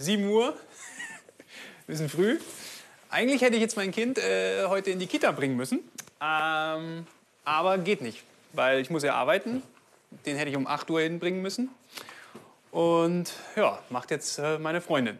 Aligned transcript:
7 0.00 0.26
Uhr. 0.28 0.54
Bisschen 1.86 2.08
früh. 2.08 2.38
Eigentlich 3.10 3.42
hätte 3.42 3.56
ich 3.56 3.60
jetzt 3.60 3.76
mein 3.76 3.90
Kind 3.90 4.16
äh, 4.16 4.64
heute 4.66 4.90
in 4.90 4.98
die 4.98 5.06
Kita 5.06 5.30
bringen 5.32 5.56
müssen. 5.56 5.80
Ähm, 6.22 7.06
aber 7.44 7.76
geht 7.78 8.00
nicht, 8.00 8.24
weil 8.54 8.80
ich 8.80 8.88
muss 8.88 9.02
ja 9.02 9.14
arbeiten. 9.14 9.62
Den 10.24 10.36
hätte 10.36 10.50
ich 10.50 10.56
um 10.56 10.66
8 10.66 10.90
Uhr 10.90 11.02
hinbringen 11.02 11.42
müssen. 11.42 11.68
Und 12.70 13.32
ja, 13.56 13.78
macht 13.90 14.10
jetzt 14.10 14.38
äh, 14.38 14.58
meine 14.58 14.80
Freundin. 14.80 15.18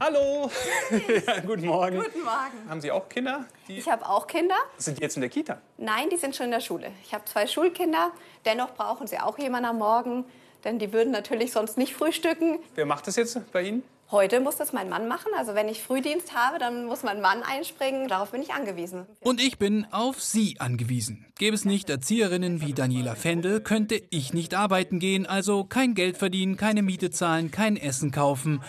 Hallo. 0.00 0.50
ja, 1.26 1.40
guten 1.40 1.66
Morgen. 1.66 1.98
Guten 1.98 2.24
Morgen. 2.24 2.68
Haben 2.68 2.80
Sie 2.80 2.90
auch 2.90 3.08
Kinder? 3.08 3.44
Ich 3.68 3.88
habe 3.88 4.08
auch 4.08 4.26
Kinder. 4.26 4.56
sind 4.76 4.98
die 4.98 5.02
jetzt 5.02 5.16
in 5.16 5.20
der 5.20 5.30
Kita? 5.30 5.58
Nein, 5.76 6.10
die 6.10 6.16
sind 6.16 6.34
schon 6.34 6.46
in 6.46 6.52
der 6.52 6.60
Schule. 6.60 6.90
Ich 7.04 7.14
habe 7.14 7.24
zwei 7.26 7.46
Schulkinder. 7.46 8.10
Dennoch 8.44 8.74
brauchen 8.74 9.06
sie 9.06 9.20
auch 9.20 9.38
jemanden 9.38 9.66
am 9.66 9.78
Morgen, 9.78 10.24
denn 10.64 10.78
die 10.78 10.92
würden 10.92 11.12
natürlich 11.12 11.52
sonst 11.52 11.78
nicht 11.78 11.94
frühstücken. 11.94 12.58
Wer 12.74 12.86
macht 12.86 13.06
das 13.06 13.16
jetzt 13.16 13.40
bei 13.52 13.62
Ihnen? 13.62 13.82
Heute 14.12 14.40
muss 14.40 14.56
das 14.56 14.74
mein 14.74 14.90
Mann 14.90 15.08
machen. 15.08 15.32
Also 15.38 15.54
wenn 15.54 15.68
ich 15.68 15.82
Frühdienst 15.82 16.34
habe, 16.36 16.58
dann 16.58 16.84
muss 16.84 17.02
mein 17.02 17.22
Mann 17.22 17.42
einspringen. 17.42 18.08
Darauf 18.08 18.30
bin 18.32 18.42
ich 18.42 18.52
angewiesen. 18.52 19.06
Und 19.20 19.40
ich 19.40 19.58
bin 19.58 19.86
auf 19.90 20.22
Sie 20.22 20.60
angewiesen. 20.60 21.24
Gäbe 21.38 21.54
es 21.54 21.64
nicht 21.64 21.88
Erzieherinnen 21.88 22.60
wie 22.60 22.74
Daniela 22.74 23.14
Fendel, 23.14 23.62
könnte 23.62 24.02
ich 24.10 24.34
nicht 24.34 24.54
arbeiten 24.54 24.98
gehen, 24.98 25.24
also 25.24 25.64
kein 25.64 25.94
Geld 25.94 26.18
verdienen, 26.18 26.58
keine 26.58 26.82
Miete 26.82 27.10
zahlen, 27.10 27.50
kein 27.50 27.78
Essen 27.78 28.10
kaufen. 28.10 28.62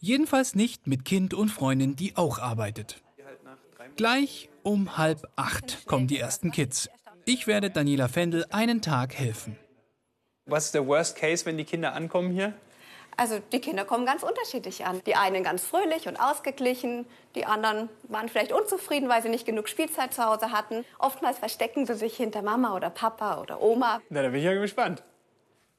Jedenfalls 0.00 0.54
nicht 0.54 0.86
mit 0.86 1.04
Kind 1.04 1.34
und 1.34 1.50
Freundin, 1.50 1.94
die 1.94 2.16
auch 2.16 2.38
arbeitet. 2.38 3.02
Gleich 3.96 4.48
um 4.62 4.96
halb 4.96 5.28
acht 5.36 5.84
kommen 5.86 6.06
die 6.06 6.18
ersten 6.18 6.52
Kids. 6.52 6.88
Ich 7.26 7.46
werde 7.46 7.68
Daniela 7.70 8.08
Fendel 8.08 8.46
einen 8.50 8.80
Tag 8.80 9.14
helfen. 9.14 9.58
Was 10.48 10.66
ist 10.66 10.74
der 10.74 10.86
Worst 10.86 11.16
Case, 11.16 11.44
wenn 11.44 11.56
die 11.56 11.64
Kinder 11.64 11.92
ankommen 11.94 12.30
hier? 12.30 12.52
Also 13.16 13.40
die 13.50 13.60
Kinder 13.60 13.84
kommen 13.84 14.06
ganz 14.06 14.22
unterschiedlich 14.22 14.84
an. 14.84 15.00
Die 15.04 15.16
einen 15.16 15.42
ganz 15.42 15.64
fröhlich 15.64 16.06
und 16.06 16.20
ausgeglichen, 16.20 17.04
die 17.34 17.46
anderen 17.46 17.88
waren 18.04 18.28
vielleicht 18.28 18.52
unzufrieden, 18.52 19.08
weil 19.08 19.22
sie 19.22 19.28
nicht 19.28 19.44
genug 19.44 19.68
Spielzeit 19.68 20.14
zu 20.14 20.24
Hause 20.24 20.52
hatten. 20.52 20.84
Oftmals 21.00 21.38
verstecken 21.38 21.84
sie 21.84 21.94
sich 21.94 22.16
hinter 22.16 22.42
Mama 22.42 22.76
oder 22.76 22.90
Papa 22.90 23.40
oder 23.40 23.60
Oma. 23.60 24.00
Na, 24.08 24.22
da 24.22 24.28
bin 24.28 24.38
ich 24.38 24.44
ja 24.44 24.54
gespannt. 24.54 25.02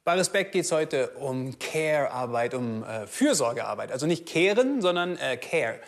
Bei 0.04 0.16
Respekt 0.16 0.52
geht 0.52 0.66
es 0.66 0.72
heute 0.74 1.12
um 1.12 1.58
Care-Arbeit, 1.60 2.54
um 2.54 2.84
äh, 2.84 3.08
Fürsorgearbeit. 3.08 3.94
Also 3.94 4.06
nicht 4.06 4.26
Kehren, 4.26 4.82
sondern 4.82 5.18
äh, 5.18 5.38
Care-Arbeit. 5.38 5.82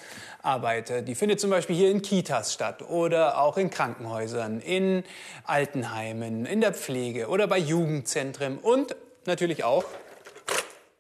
Äh, 0.58 1.04
Die 1.04 1.16
findet 1.16 1.40
zum 1.40 1.50
Beispiel 1.50 1.76
hier 1.76 1.92
in 1.92 2.02
Kitas 2.02 2.54
statt 2.54 2.82
oder 2.90 3.42
auch 3.42 3.58
in 3.58 3.70
Krankenhäusern, 3.70 4.62
in 4.62 5.04
Altenheimen, 5.44 6.46
in 6.46 6.62
der 6.62 6.74
Pflege 6.74 7.28
oder 7.28 7.48
bei 7.48 7.58
Jugendzentren 7.58 8.58
und 8.58 8.96
natürlich 9.26 9.64
auch 9.64 9.84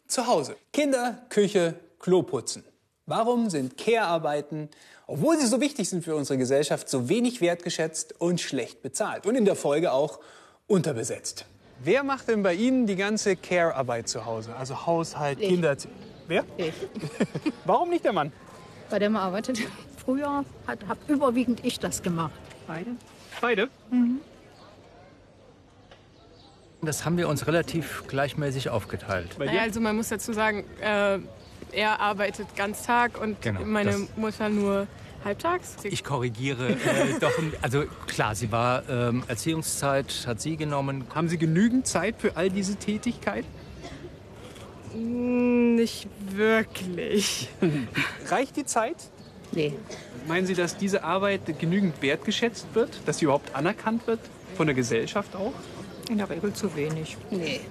zu 0.07 0.27
Hause. 0.27 0.55
Kinder, 0.71 1.17
Küche, 1.29 1.75
Klo 1.99 2.21
putzen. 2.23 2.63
Warum 3.05 3.49
sind 3.49 3.75
Care-Arbeiten, 3.77 4.69
obwohl 5.07 5.39
sie 5.39 5.47
so 5.47 5.59
wichtig 5.59 5.89
sind 5.89 6.03
für 6.03 6.15
unsere 6.15 6.37
Gesellschaft, 6.37 6.87
so 6.87 7.09
wenig 7.09 7.41
wertgeschätzt 7.41 8.21
und 8.21 8.39
schlecht 8.39 8.83
bezahlt 8.83 9.25
und 9.25 9.35
in 9.35 9.45
der 9.45 9.55
Folge 9.55 9.91
auch 9.91 10.19
unterbesetzt? 10.67 11.45
Wer 11.81 12.03
macht 12.03 12.27
denn 12.27 12.43
bei 12.43 12.53
Ihnen 12.53 12.85
die 12.85 12.97
ganze 12.97 13.35
Care-Arbeit 13.35 14.09
zu 14.09 14.25
Hause? 14.25 14.55
Also 14.55 14.85
Haushalt, 14.85 15.39
Kinder. 15.39 15.75
Wer? 16.27 16.43
Ich. 16.57 16.73
Warum 17.65 17.89
nicht 17.89 18.05
der 18.05 18.13
Mann? 18.13 18.31
Bei 18.89 18.99
dem 18.99 19.15
arbeitet. 19.15 19.59
Früher 20.05 20.43
hat, 20.67 20.79
hab 20.87 20.97
überwiegend 21.09 21.63
ich 21.63 21.79
das 21.79 22.01
gemacht. 22.01 22.31
Beide. 22.67 22.91
Beide? 23.41 23.69
Das 26.81 27.05
haben 27.05 27.17
wir 27.17 27.27
uns 27.27 27.45
relativ 27.47 28.05
gleichmäßig 28.07 28.69
aufgeteilt. 28.69 29.35
Bei 29.37 29.45
Naja, 29.45 29.59
dir? 29.59 29.63
also 29.63 29.81
man 29.81 29.95
muss 29.95 30.09
dazu 30.09 30.33
sagen, 30.33 30.63
äh, 30.81 31.19
er 31.71 31.99
arbeitet 31.99 32.55
ganz 32.55 32.83
Tag 32.83 33.21
und 33.21 33.41
Genau, 33.41 33.63
meine 33.65 34.07
Mutter 34.15 34.49
nur 34.49 34.87
halbtags. 35.23 35.75
Ich 35.83 36.03
korrigiere 36.03 36.69
äh, 36.71 36.75
doch. 37.19 37.31
Also 37.61 37.83
klar, 38.07 38.33
sie 38.35 38.51
war 38.51 38.87
ähm, 38.89 39.23
Erziehungszeit, 39.27 40.23
hat 40.25 40.39
sie 40.41 40.55
genommen. 40.55 41.03
Haben 41.13 41.27
Sie 41.27 41.37
genügend 41.37 41.85
Zeit 41.85 42.15
für 42.17 42.37
all 42.37 42.49
diese 42.49 42.77
Tätigkeit? 42.77 43.45
Nicht 45.79 46.07
wirklich. 46.35 47.47
Reicht 48.27 48.57
die 48.57 48.65
Zeit? 48.65 48.97
Nee. 49.53 49.73
Meinen 50.27 50.45
Sie, 50.45 50.53
dass 50.53 50.75
diese 50.75 51.05
Arbeit 51.05 51.57
genügend 51.57 52.01
wertgeschätzt 52.01 52.67
wird? 52.73 52.89
Dass 53.05 53.19
sie 53.19 53.25
überhaupt 53.25 53.55
anerkannt 53.55 54.05
wird? 54.05 54.19
Von 54.57 54.67
der 54.67 54.75
Gesellschaft 54.75 55.37
auch? 55.37 55.53
In 56.09 56.17
der 56.17 56.29
Regel 56.29 56.51
zu 56.51 56.75
wenig. 56.75 57.15
Nee. 57.31 57.61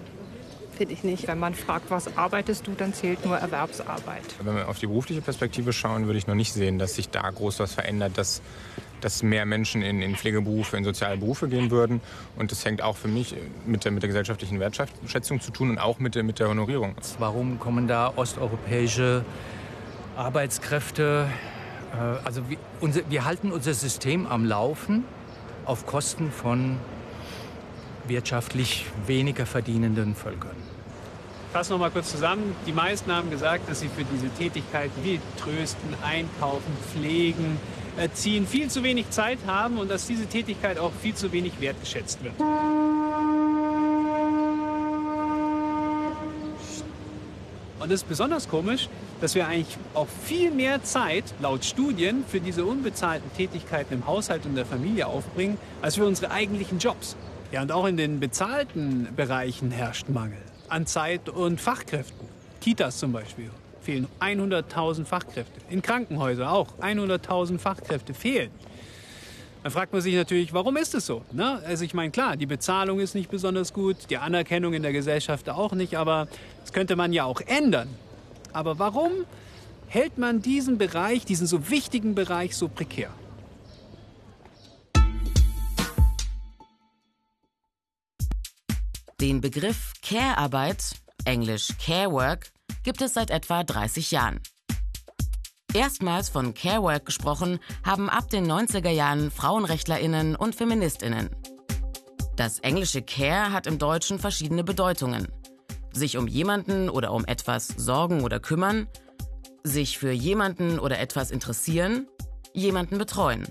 Finde 0.78 0.94
ich 0.94 1.04
nicht. 1.04 1.28
Wenn 1.28 1.38
man 1.38 1.54
fragt, 1.54 1.90
was 1.90 2.16
arbeitest 2.16 2.66
du, 2.66 2.72
dann 2.72 2.94
zählt 2.94 3.26
nur 3.26 3.36
Erwerbsarbeit. 3.36 4.24
Wenn 4.42 4.56
wir 4.56 4.68
auf 4.70 4.78
die 4.78 4.86
berufliche 4.86 5.20
Perspektive 5.20 5.74
schauen, 5.74 6.06
würde 6.06 6.18
ich 6.18 6.26
noch 6.26 6.34
nicht 6.34 6.54
sehen, 6.54 6.78
dass 6.78 6.94
sich 6.94 7.10
da 7.10 7.28
groß 7.28 7.60
was 7.60 7.74
verändert, 7.74 8.16
dass, 8.16 8.40
dass 9.00 9.22
mehr 9.22 9.46
Menschen 9.46 9.82
in, 9.82 10.02
in 10.02 10.16
Pflegeberufe, 10.16 10.76
in 10.76 10.84
soziale 10.84 11.16
Berufe 11.16 11.48
gehen 11.48 11.70
würden. 11.70 12.00
Und 12.36 12.50
das 12.50 12.64
hängt 12.64 12.82
auch 12.82 12.96
für 12.96 13.08
mich 13.08 13.34
mit 13.66 13.84
der, 13.84 13.92
mit 13.92 14.02
der 14.02 14.08
gesellschaftlichen 14.08 14.60
Wertschätzung 14.60 15.40
zu 15.40 15.50
tun 15.50 15.70
und 15.70 15.78
auch 15.78 15.98
mit 15.98 16.14
der, 16.14 16.22
mit 16.22 16.38
der 16.38 16.48
Honorierung. 16.48 16.94
Warum 17.18 17.58
kommen 17.58 17.88
da 17.88 18.12
osteuropäische 18.14 19.24
Arbeitskräfte? 20.16 21.28
Äh, 21.92 22.26
also 22.26 22.48
wir, 22.48 22.58
unser, 22.80 23.08
wir 23.10 23.24
halten 23.24 23.52
unser 23.52 23.74
System 23.74 24.26
am 24.26 24.44
Laufen 24.44 25.04
auf 25.64 25.86
Kosten 25.86 26.30
von 26.30 26.78
wirtschaftlich 28.06 28.86
weniger 29.06 29.46
verdienenden 29.46 30.14
Völkern. 30.14 30.56
Fassen 31.52 31.72
noch 31.72 31.78
mal 31.78 31.90
kurz 31.90 32.10
zusammen. 32.10 32.54
Die 32.66 32.72
meisten 32.72 33.10
haben 33.10 33.30
gesagt, 33.30 33.68
dass 33.70 33.80
sie 33.80 33.88
für 33.88 34.04
diese 34.04 34.28
Tätigkeiten 34.30 34.92
wie 35.02 35.18
Trösten, 35.38 35.94
Einkaufen, 36.02 36.76
Pflegen, 36.92 37.58
Erziehen 37.98 38.46
viel 38.46 38.70
zu 38.70 38.82
wenig 38.82 39.10
Zeit 39.10 39.38
haben 39.46 39.78
und 39.78 39.90
dass 39.90 40.06
diese 40.06 40.26
Tätigkeit 40.26 40.78
auch 40.78 40.92
viel 41.02 41.14
zu 41.14 41.32
wenig 41.32 41.60
wertgeschätzt 41.60 42.22
wird. 42.22 42.34
Und 47.80 47.92
es 47.92 48.02
ist 48.02 48.08
besonders 48.08 48.48
komisch, 48.48 48.88
dass 49.20 49.34
wir 49.34 49.46
eigentlich 49.46 49.76
auch 49.94 50.08
viel 50.24 50.50
mehr 50.50 50.82
Zeit, 50.84 51.24
laut 51.40 51.64
Studien, 51.64 52.24
für 52.28 52.40
diese 52.40 52.64
unbezahlten 52.64 53.32
Tätigkeiten 53.36 53.94
im 53.94 54.06
Haushalt 54.06 54.44
und 54.46 54.54
der 54.54 54.66
Familie 54.66 55.06
aufbringen, 55.06 55.58
als 55.82 55.96
für 55.96 56.04
unsere 56.04 56.30
eigentlichen 56.30 56.78
Jobs. 56.78 57.16
Ja, 57.50 57.62
und 57.62 57.72
auch 57.72 57.86
in 57.86 57.96
den 57.96 58.20
bezahlten 58.20 59.08
Bereichen 59.16 59.70
herrscht 59.70 60.08
Mangel 60.08 60.38
an 60.68 60.86
Zeit 60.86 61.28
und 61.28 61.60
Fachkräften. 61.60 62.28
Kitas 62.60 62.98
zum 62.98 63.12
Beispiel 63.12 63.50
fehlen 63.88 64.06
100.000 64.20 65.06
Fachkräfte. 65.06 65.62
In 65.70 65.80
Krankenhäusern 65.80 66.46
auch 66.46 66.74
100.000 66.78 67.58
Fachkräfte 67.58 68.12
fehlen. 68.12 68.50
Dann 69.62 69.72
fragt 69.72 69.94
man 69.94 70.02
sich 70.02 70.14
natürlich, 70.14 70.52
warum 70.52 70.76
ist 70.76 70.94
es 70.94 71.06
so? 71.06 71.22
Ne? 71.32 71.62
Also 71.64 71.86
ich 71.86 71.94
meine, 71.94 72.10
klar, 72.10 72.36
die 72.36 72.44
Bezahlung 72.44 73.00
ist 73.00 73.14
nicht 73.14 73.30
besonders 73.30 73.72
gut, 73.72 73.96
die 74.10 74.18
Anerkennung 74.18 74.74
in 74.74 74.82
der 74.82 74.92
Gesellschaft 74.92 75.48
auch 75.48 75.72
nicht, 75.72 75.96
aber 75.96 76.28
das 76.60 76.74
könnte 76.74 76.96
man 76.96 77.14
ja 77.14 77.24
auch 77.24 77.40
ändern. 77.40 77.88
Aber 78.52 78.78
warum 78.78 79.10
hält 79.86 80.18
man 80.18 80.42
diesen 80.42 80.76
Bereich, 80.76 81.24
diesen 81.24 81.46
so 81.46 81.70
wichtigen 81.70 82.14
Bereich 82.14 82.56
so 82.58 82.68
prekär? 82.68 83.08
Den 89.18 89.40
Begriff 89.40 89.94
Care-Arbeit, 90.02 90.96
englisch 91.24 91.68
Care 91.82 92.12
Work, 92.12 92.52
gibt 92.82 93.02
es 93.02 93.14
seit 93.14 93.30
etwa 93.30 93.64
30 93.64 94.10
Jahren. 94.10 94.40
Erstmals 95.74 96.30
von 96.30 96.54
Care 96.54 96.82
Work 96.82 97.06
gesprochen 97.06 97.58
haben 97.84 98.08
ab 98.08 98.30
den 98.30 98.50
90er 98.50 98.90
Jahren 98.90 99.30
Frauenrechtlerinnen 99.30 100.34
und 100.34 100.54
Feministinnen. 100.54 101.28
Das 102.36 102.60
englische 102.60 103.02
Care 103.02 103.52
hat 103.52 103.66
im 103.66 103.78
Deutschen 103.78 104.18
verschiedene 104.18 104.64
Bedeutungen. 104.64 105.28
Sich 105.92 106.16
um 106.16 106.26
jemanden 106.26 106.88
oder 106.88 107.12
um 107.12 107.24
etwas 107.26 107.68
sorgen 107.68 108.22
oder 108.22 108.40
kümmern, 108.40 108.88
sich 109.62 109.98
für 109.98 110.12
jemanden 110.12 110.78
oder 110.78 110.98
etwas 110.98 111.30
interessieren, 111.30 112.06
jemanden 112.54 112.96
betreuen. 112.96 113.46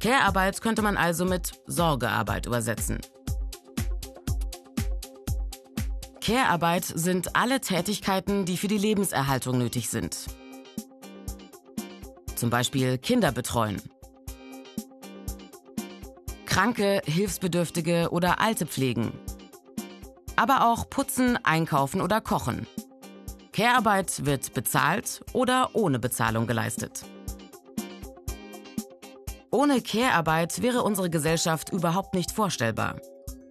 Care-Arbeit 0.00 0.60
könnte 0.60 0.82
man 0.82 0.96
also 0.96 1.24
mit 1.24 1.52
Sorgearbeit 1.66 2.46
übersetzen. 2.46 2.98
Care-Arbeit 6.26 6.84
sind 6.84 7.36
alle 7.36 7.60
Tätigkeiten, 7.60 8.46
die 8.46 8.56
für 8.56 8.66
die 8.66 8.78
Lebenserhaltung 8.78 9.58
nötig 9.58 9.88
sind. 9.88 10.26
Zum 12.34 12.50
Beispiel 12.50 12.98
Kinder 12.98 13.30
betreuen. 13.30 13.80
Kranke, 16.44 17.00
Hilfsbedürftige 17.04 18.08
oder 18.10 18.40
Alte 18.40 18.66
pflegen. 18.66 19.12
Aber 20.34 20.66
auch 20.66 20.90
putzen, 20.90 21.38
einkaufen 21.44 22.00
oder 22.00 22.20
kochen. 22.20 22.66
Care-Arbeit 23.52 24.26
wird 24.26 24.52
bezahlt 24.52 25.20
oder 25.32 25.70
ohne 25.74 26.00
Bezahlung 26.00 26.48
geleistet. 26.48 27.04
Ohne 29.52 29.80
Care-Arbeit 29.80 30.60
wäre 30.60 30.82
unsere 30.82 31.08
Gesellschaft 31.08 31.72
überhaupt 31.72 32.14
nicht 32.14 32.32
vorstellbar. 32.32 32.96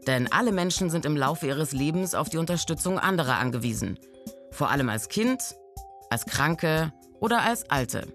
Denn 0.07 0.31
alle 0.31 0.51
Menschen 0.51 0.89
sind 0.89 1.05
im 1.05 1.17
Laufe 1.17 1.47
ihres 1.47 1.71
Lebens 1.71 2.15
auf 2.15 2.29
die 2.29 2.37
Unterstützung 2.37 2.99
anderer 2.99 3.37
angewiesen. 3.39 3.97
Vor 4.51 4.69
allem 4.69 4.89
als 4.89 5.09
Kind, 5.09 5.55
als 6.09 6.25
Kranke 6.25 6.93
oder 7.19 7.41
als 7.41 7.69
Alte. 7.69 8.07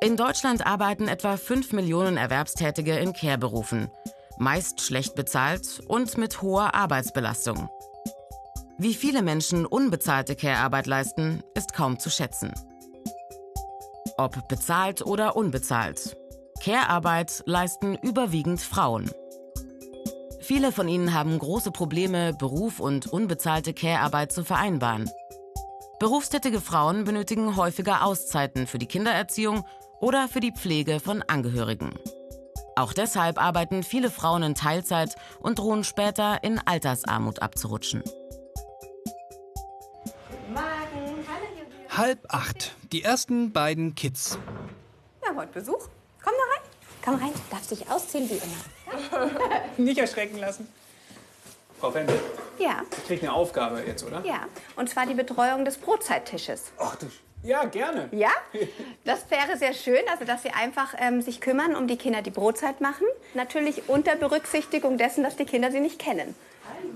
In 0.00 0.16
Deutschland 0.16 0.66
arbeiten 0.66 1.08
etwa 1.08 1.36
5 1.36 1.72
Millionen 1.72 2.16
Erwerbstätige 2.16 2.96
in 2.98 3.12
Care-Berufen, 3.12 3.90
meist 4.38 4.80
schlecht 4.82 5.14
bezahlt 5.14 5.80
und 5.86 6.18
mit 6.18 6.42
hoher 6.42 6.74
Arbeitsbelastung. 6.74 7.70
Wie 8.76 8.94
viele 8.94 9.22
Menschen 9.22 9.64
unbezahlte 9.64 10.34
Care-Arbeit 10.34 10.86
leisten, 10.86 11.42
ist 11.54 11.72
kaum 11.72 11.98
zu 11.98 12.10
schätzen. 12.10 12.52
Ob 14.16 14.46
bezahlt 14.48 15.06
oder 15.06 15.36
unbezahlt. 15.36 16.16
Care-Arbeit 16.60 17.42
leisten 17.46 17.94
überwiegend 17.94 18.60
Frauen. 18.60 19.10
Viele 20.44 20.72
von 20.72 20.88
ihnen 20.88 21.14
haben 21.14 21.38
große 21.38 21.70
Probleme, 21.70 22.34
Beruf 22.34 22.78
und 22.78 23.06
unbezahlte 23.06 23.72
Care-Arbeit 23.72 24.30
zu 24.30 24.44
vereinbaren. 24.44 25.10
Berufstätige 25.98 26.60
Frauen 26.60 27.04
benötigen 27.04 27.56
häufiger 27.56 28.04
Auszeiten 28.04 28.66
für 28.66 28.76
die 28.76 28.86
Kindererziehung 28.86 29.64
oder 30.00 30.28
für 30.28 30.40
die 30.40 30.52
Pflege 30.52 31.00
von 31.00 31.22
Angehörigen. 31.22 31.94
Auch 32.76 32.92
deshalb 32.92 33.40
arbeiten 33.40 33.82
viele 33.82 34.10
Frauen 34.10 34.42
in 34.42 34.54
Teilzeit 34.54 35.16
und 35.40 35.58
drohen 35.58 35.82
später 35.82 36.44
in 36.44 36.58
Altersarmut 36.58 37.40
abzurutschen. 37.40 38.02
Halb 41.88 42.18
acht. 42.28 42.74
Die 42.92 43.02
ersten 43.02 43.52
beiden 43.52 43.94
Kids. 43.94 44.38
Wir 45.20 45.30
haben 45.30 45.38
heute 45.38 45.52
Besuch. 45.52 45.88
Komm 46.22 46.34
da 46.36 46.54
rein. 46.54 46.63
Komm 47.04 47.16
rein. 47.16 47.32
Darfst 47.50 47.70
dich 47.70 47.88
ausziehen 47.90 48.28
wie 48.30 48.40
immer. 48.40 49.30
Nicht 49.76 49.98
erschrecken 49.98 50.38
lassen. 50.38 50.72
Frau 51.80 51.90
Fendel, 51.90 52.18
Ja, 52.58 52.82
ich 52.96 53.06
krieg 53.06 53.22
eine 53.22 53.32
Aufgabe 53.32 53.82
jetzt, 53.86 54.04
oder? 54.04 54.22
ja. 54.24 54.46
Und 54.76 54.88
zwar 54.88 55.04
die 55.06 55.12
Betreuung 55.14 55.64
des 55.66 55.76
Brotzeittisches. 55.76 56.72
Ach 56.78 56.96
du. 56.96 57.06
Ja, 57.42 57.64
gerne. 57.64 58.08
Ja, 58.12 58.30
das 59.04 59.30
wäre 59.30 59.58
sehr 59.58 59.74
schön, 59.74 60.00
also 60.10 60.24
dass 60.24 60.42
Sie 60.42 60.50
einfach 60.50 60.94
ähm, 60.98 61.20
sich 61.20 61.42
kümmern 61.42 61.76
um 61.76 61.86
die 61.86 61.98
Kinder, 61.98 62.22
die 62.22 62.30
Brotzeit 62.30 62.80
machen. 62.80 63.06
Natürlich 63.34 63.86
unter 63.90 64.16
Berücksichtigung 64.16 64.96
dessen, 64.96 65.22
dass 65.22 65.36
die 65.36 65.44
Kinder 65.44 65.70
sie 65.70 65.80
nicht 65.80 65.98
kennen. 65.98 66.34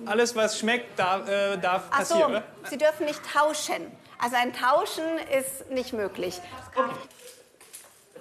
Alles, 0.07 0.35
was 0.37 0.59
schmeckt, 0.59 0.99
darf, 0.99 1.29
äh, 1.29 1.59
darf 1.59 1.85
Ach 1.91 2.05
so, 2.07 2.15
passieren, 2.15 2.31
oder? 2.31 2.45
Sie 2.71 2.79
dürfen 2.79 3.05
nicht 3.05 3.21
tauschen. 3.31 3.93
Also 4.19 4.37
ein 4.37 4.55
Tauschen 4.55 5.05
ist 5.39 5.71
nicht 5.71 5.93
möglich. 5.93 6.41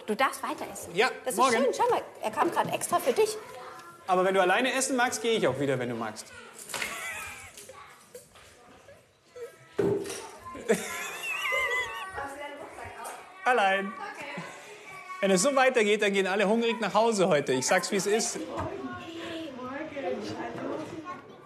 Du 0.07 0.15
darfst 0.15 0.41
weiter 0.41 0.65
essen. 0.71 0.95
Ja, 0.95 1.11
das 1.25 1.33
ist 1.33 1.39
morgen. 1.39 1.57
schön. 1.57 1.65
Schau 1.75 1.89
mal, 1.89 2.01
er 2.23 2.31
kam 2.31 2.49
gerade 2.49 2.71
extra 2.71 2.97
für 2.97 3.11
dich. 3.11 3.37
Aber 4.07 4.23
wenn 4.23 4.33
du 4.33 4.41
alleine 4.41 4.73
essen 4.73 4.95
magst, 4.95 5.21
gehe 5.21 5.33
ich 5.33 5.45
auch 5.45 5.59
wieder, 5.59 5.77
wenn 5.77 5.89
du 5.89 5.95
magst. 5.95 6.27
Allein. 13.43 13.91
Wenn 15.19 15.31
es 15.31 15.41
so 15.41 15.53
weitergeht, 15.55 16.01
dann 16.01 16.13
gehen 16.13 16.27
alle 16.27 16.47
hungrig 16.47 16.79
nach 16.79 16.93
Hause 16.93 17.27
heute. 17.27 17.51
Ich 17.51 17.65
sag's, 17.65 17.91
wie 17.91 17.97
es 17.97 18.07
ist. 18.07 18.39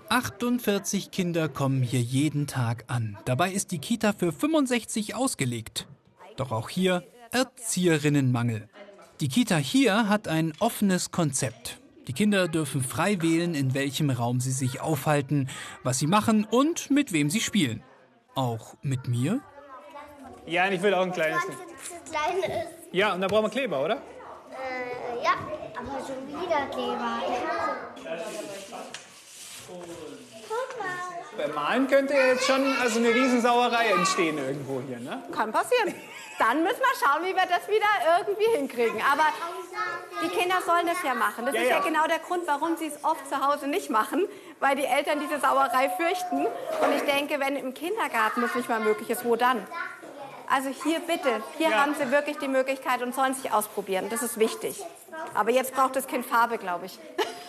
48 0.10 1.10
Kinder 1.10 1.50
kommen 1.50 1.82
hier 1.82 2.02
jeden 2.02 2.46
Tag 2.46 2.84
an. 2.88 3.18
Dabei 3.26 3.52
ist 3.52 3.72
die 3.72 3.80
Kita 3.80 4.14
für 4.14 4.32
65 4.32 5.16
ausgelegt. 5.16 5.88
Doch 6.36 6.52
auch 6.52 6.70
hier 6.70 7.04
Erzieherinnenmangel. 7.32 8.68
Die 9.20 9.30
Kita 9.30 9.56
hier 9.56 10.10
hat 10.10 10.28
ein 10.28 10.54
offenes 10.60 11.12
Konzept. 11.12 11.80
Die 12.08 12.14
Kinder 12.14 12.48
dürfen 12.48 12.84
frei 12.84 13.22
wählen, 13.22 13.56
in 13.56 13.74
welchem 13.74 14.10
Raum 14.10 14.40
sie 14.42 14.52
sich 14.52 14.82
aufhalten, 14.82 15.50
was 15.84 16.00
sie 16.00 16.08
machen 16.08 16.46
und 16.50 16.90
mit 16.90 17.14
wem 17.14 17.30
sie 17.30 17.40
spielen. 17.40 17.84
Auch 18.36 18.76
mit 18.82 19.08
mir? 19.08 19.42
Ja, 20.46 20.68
und 20.68 20.74
ich 20.74 20.82
will 20.82 20.94
auch 20.94 21.04
ein 21.04 21.12
kleines. 21.12 21.42
Ja, 22.92 23.14
und 23.14 23.22
da 23.22 23.28
brauchen 23.28 23.46
wir 23.46 23.50
Kleber, 23.50 23.84
oder? 23.84 23.96
Äh, 23.96 25.24
ja, 25.24 25.34
aber 25.78 26.06
schon 26.06 26.28
wieder 26.28 26.66
Kleber. 26.68 26.98
Mal. 26.98 27.22
Beim 31.38 31.54
Malen 31.56 31.88
könnte 31.88 32.14
jetzt 32.14 32.46
schon 32.46 32.78
also 32.82 33.00
eine 33.00 33.10
Riesensauerei 33.10 33.88
entstehen 33.92 34.38
irgendwo 34.38 34.82
hier, 34.82 35.00
ne? 35.00 35.24
Kann 35.36 35.52
passieren. 35.52 35.94
Dann 36.40 36.64
müssen 36.64 36.80
wir 36.80 37.08
schauen, 37.08 37.24
wie 37.24 37.36
wir 37.36 37.46
das 37.48 37.68
wieder 37.68 38.20
irgendwie 38.20 38.58
hinkriegen. 38.58 39.02
Aber 39.12 39.24
die 40.24 40.30
Kinder 40.30 40.58
sollen 40.66 40.86
das 40.88 41.02
ja 41.04 41.14
machen. 41.14 41.46
Das 41.46 41.56
Ja, 41.56 41.62
ist 41.62 41.70
ja, 41.70 41.78
ja. 41.78 41.82
genau 41.84 42.06
der 42.08 42.20
Grund, 42.20 42.44
warum 42.48 42.76
sie 42.78 42.88
es 42.88 43.04
oft 43.04 43.28
zu 43.30 43.40
Hause 43.48 43.68
nicht 43.68 43.90
machen, 43.90 44.28
weil 44.60 44.76
die 44.76 44.86
Eltern 44.86 45.20
diese 45.20 45.40
Sauerei 45.40 45.90
fürchten. 45.90 46.46
Und 46.46 46.96
ich 46.96 47.04
denke, 47.04 47.40
wenn 47.40 47.56
im 47.56 47.74
Kindergarten 47.74 48.42
das 48.42 48.54
nicht 48.56 48.68
mal 48.70 48.80
möglich 48.80 49.10
ist, 49.10 49.24
wo 49.24 49.36
dann? 49.36 49.66
Also 50.50 50.70
hier 50.70 51.00
bitte, 51.00 51.42
hier 51.58 51.70
Ja. 51.70 51.78
haben 51.82 51.96
sie 51.96 52.12
wirklich 52.12 52.38
die 52.40 52.50
Möglichkeit 52.50 53.02
und 53.02 53.16
sollen 53.16 53.34
sich 53.36 53.54
ausprobieren. 53.54 54.10
Das 54.10 54.22
ist 54.22 54.38
wichtig. 54.38 54.84
Aber 55.34 55.52
jetzt 55.52 55.74
braucht 55.74 55.96
das 55.96 56.08
Kind 56.08 56.26
Farbe, 56.26 56.58
glaube 56.58 56.88
ich. 56.88 57.00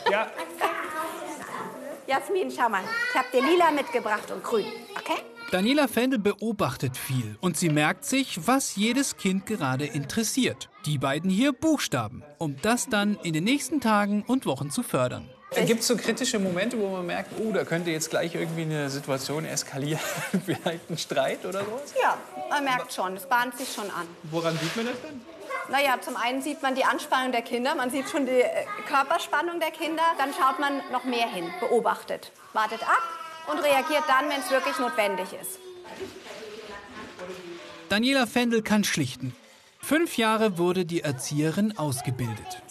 Ja, 0.09 0.29
Jasmin, 2.13 2.51
schau 2.51 2.69
mal. 2.69 2.83
Ich 3.11 3.19
habe 3.19 3.29
dir 3.33 3.41
lila 3.41 3.71
mitgebracht 3.71 4.31
und 4.31 4.45
grün. 4.45 4.67
Okay? 4.99 5.23
Daniela 5.51 5.89
Fendel 5.89 6.19
beobachtet 6.19 6.95
viel 6.99 7.39
und 7.41 7.57
sie 7.57 7.71
merkt 7.71 8.05
sich, 8.05 8.47
was 8.47 8.77
jedes 8.77 9.17
Kind 9.17 9.47
gerade 9.47 9.87
interessiert. 9.87 10.69
Die 10.85 10.99
beiden 10.99 11.31
hier 11.31 11.55
Buchstaben, 11.55 12.23
um 12.37 12.57
das 12.61 12.91
dann 12.91 13.17
in 13.23 13.33
den 13.33 13.45
nächsten 13.45 13.81
Tagen 13.81 14.25
und 14.27 14.45
Wochen 14.45 14.69
zu 14.69 14.83
fördern. 14.83 15.27
Gibt 15.67 15.81
es 15.81 15.87
so 15.87 15.97
kritische 15.97 16.39
Momente, 16.39 16.79
wo 16.79 16.91
man 16.91 17.07
merkt, 17.07 17.31
oh, 17.41 17.51
da 17.51 17.65
könnte 17.65 17.91
jetzt 17.91 18.11
gleich 18.11 18.35
irgendwie 18.35 18.63
eine 18.63 18.91
Situation 18.91 19.47
eskalieren, 19.47 20.01
vielleicht 20.45 20.91
ein 20.91 20.99
Streit 20.99 21.47
oder 21.47 21.61
sowas? 21.65 21.95
Ja, 21.99 22.19
man 22.51 22.63
merkt 22.63 22.93
schon. 22.93 23.17
Es 23.17 23.27
bahnt 23.27 23.57
sich 23.57 23.73
schon 23.73 23.87
an. 23.87 24.07
Woran 24.25 24.55
sieht 24.59 24.77
man 24.77 24.85
das 24.85 24.97
dann? 25.03 25.19
Naja, 25.73 25.99
zum 26.03 26.19
einen 26.19 26.43
sieht 26.43 26.61
man 26.61 26.75
die 26.75 26.85
Anspannung 26.85 27.33
der 27.33 27.41
Kinder, 27.41 27.75
man 27.75 27.89
sieht 27.91 28.07
schon 28.11 28.27
die 28.27 28.43
äh, 28.43 28.67
Körperspannung 28.87 29.59
der 29.59 29.71
Kinder. 29.71 30.03
Dann 30.19 30.29
schaut 30.35 30.59
man 30.59 30.83
noch 30.93 31.05
mehr 31.05 31.27
hin, 31.27 31.51
beobachtet, 31.61 32.31
wartet 32.53 32.83
ab 32.83 33.03
und 33.51 33.59
reagiert 33.59 34.03
dann, 34.07 34.29
wenn 34.29 34.39
es 34.39 34.51
wirklich 34.51 34.79
notwendig 34.79 35.29
ist. 35.41 35.59
Daniela 37.89 38.27
Fendel 38.27 38.61
kann 38.61 38.85
schlichten. 38.85 39.35
Fünf 39.81 40.19
Jahre 40.19 40.59
wurde 40.59 40.85
die 40.85 41.01
Erzieherin 41.01 41.79
ausgebildet. 41.79 42.63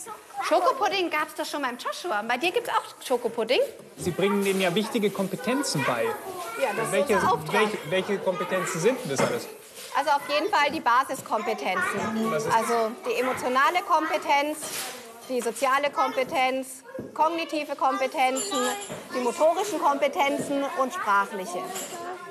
Schokopudding 0.43 1.09
gab 1.09 1.27
es 1.27 1.33
doch 1.33 1.45
schon 1.45 1.63
beim 1.63 1.79
Joshua. 1.79 2.21
Bei 2.21 2.37
dir 2.37 2.51
gibt 2.51 2.67
es 2.67 2.73
auch 2.73 3.03
Schokopudding? 3.03 3.61
Sie 3.97 4.11
bringen 4.11 4.43
denen 4.43 4.61
ja 4.61 4.75
wichtige 4.75 5.09
Kompetenzen 5.09 5.83
bei. 5.87 6.03
Ja, 6.03 6.69
das 6.75 6.85
ist 6.85 6.91
Welche, 6.91 7.15
unser 7.15 7.33
Auftrag. 7.33 7.53
welche, 7.53 7.77
welche 7.89 8.17
Kompetenzen 8.19 8.79
sind 8.79 8.99
denn 9.03 9.09
das 9.09 9.21
alles? 9.21 9.47
Also 9.95 10.11
auf 10.11 10.21
jeden 10.29 10.49
Fall 10.49 10.71
die 10.71 10.79
Basiskompetenzen. 10.79 11.99
Also 12.55 12.91
die 13.07 13.19
emotionale 13.19 13.81
Kompetenz, 13.87 14.57
die 15.29 15.41
soziale 15.41 15.89
Kompetenz, 15.89 16.83
kognitive 17.13 17.75
Kompetenzen, 17.75 18.57
die 19.13 19.19
motorischen 19.19 19.79
Kompetenzen 19.79 20.63
und 20.77 20.93
sprachliche. 20.93 21.59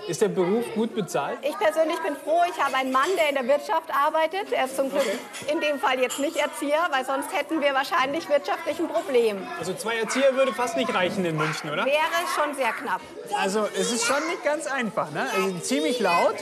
Ist 0.08 0.22
der 0.22 0.28
Beruf 0.28 0.64
gut 0.74 0.94
bezahlt? 0.94 1.38
Ich 1.42 1.56
persönlich 1.58 1.98
bin 2.00 2.16
froh, 2.16 2.40
ich 2.48 2.60
habe 2.60 2.74
einen 2.76 2.90
Mann, 2.90 3.08
der 3.16 3.28
in 3.28 3.34
der 3.34 3.46
Wirtschaft 3.46 3.94
arbeitet. 3.94 4.50
Er 4.50 4.64
ist 4.64 4.74
zum 4.74 4.90
Glück 4.90 5.04
in 5.46 5.60
dem 5.60 5.78
Fall 5.78 6.00
jetzt 6.00 6.18
nicht 6.18 6.36
Erzieher, 6.36 6.88
weil 6.90 7.04
sonst 7.04 7.32
hätten 7.32 7.60
wir 7.60 7.74
wahrscheinlich 7.74 8.28
wirtschaftlich 8.28 8.78
ein 8.78 8.88
Problem. 8.88 9.46
Also 9.58 9.74
zwei 9.74 9.98
Erzieher 9.98 10.34
würde 10.34 10.52
fast 10.54 10.76
nicht 10.76 10.92
reichen 10.94 11.24
in 11.24 11.36
München, 11.36 11.70
oder? 11.70 11.84
Wäre 11.84 11.98
schon 12.34 12.54
sehr 12.54 12.72
knapp. 12.72 13.02
Also 13.38 13.68
es 13.78 13.92
ist 13.92 14.04
schon 14.06 14.26
nicht 14.28 14.42
ganz 14.42 14.66
einfach, 14.66 15.10
ne? 15.10 15.28
Also 15.36 15.58
ziemlich 15.58 16.00
laut 16.00 16.36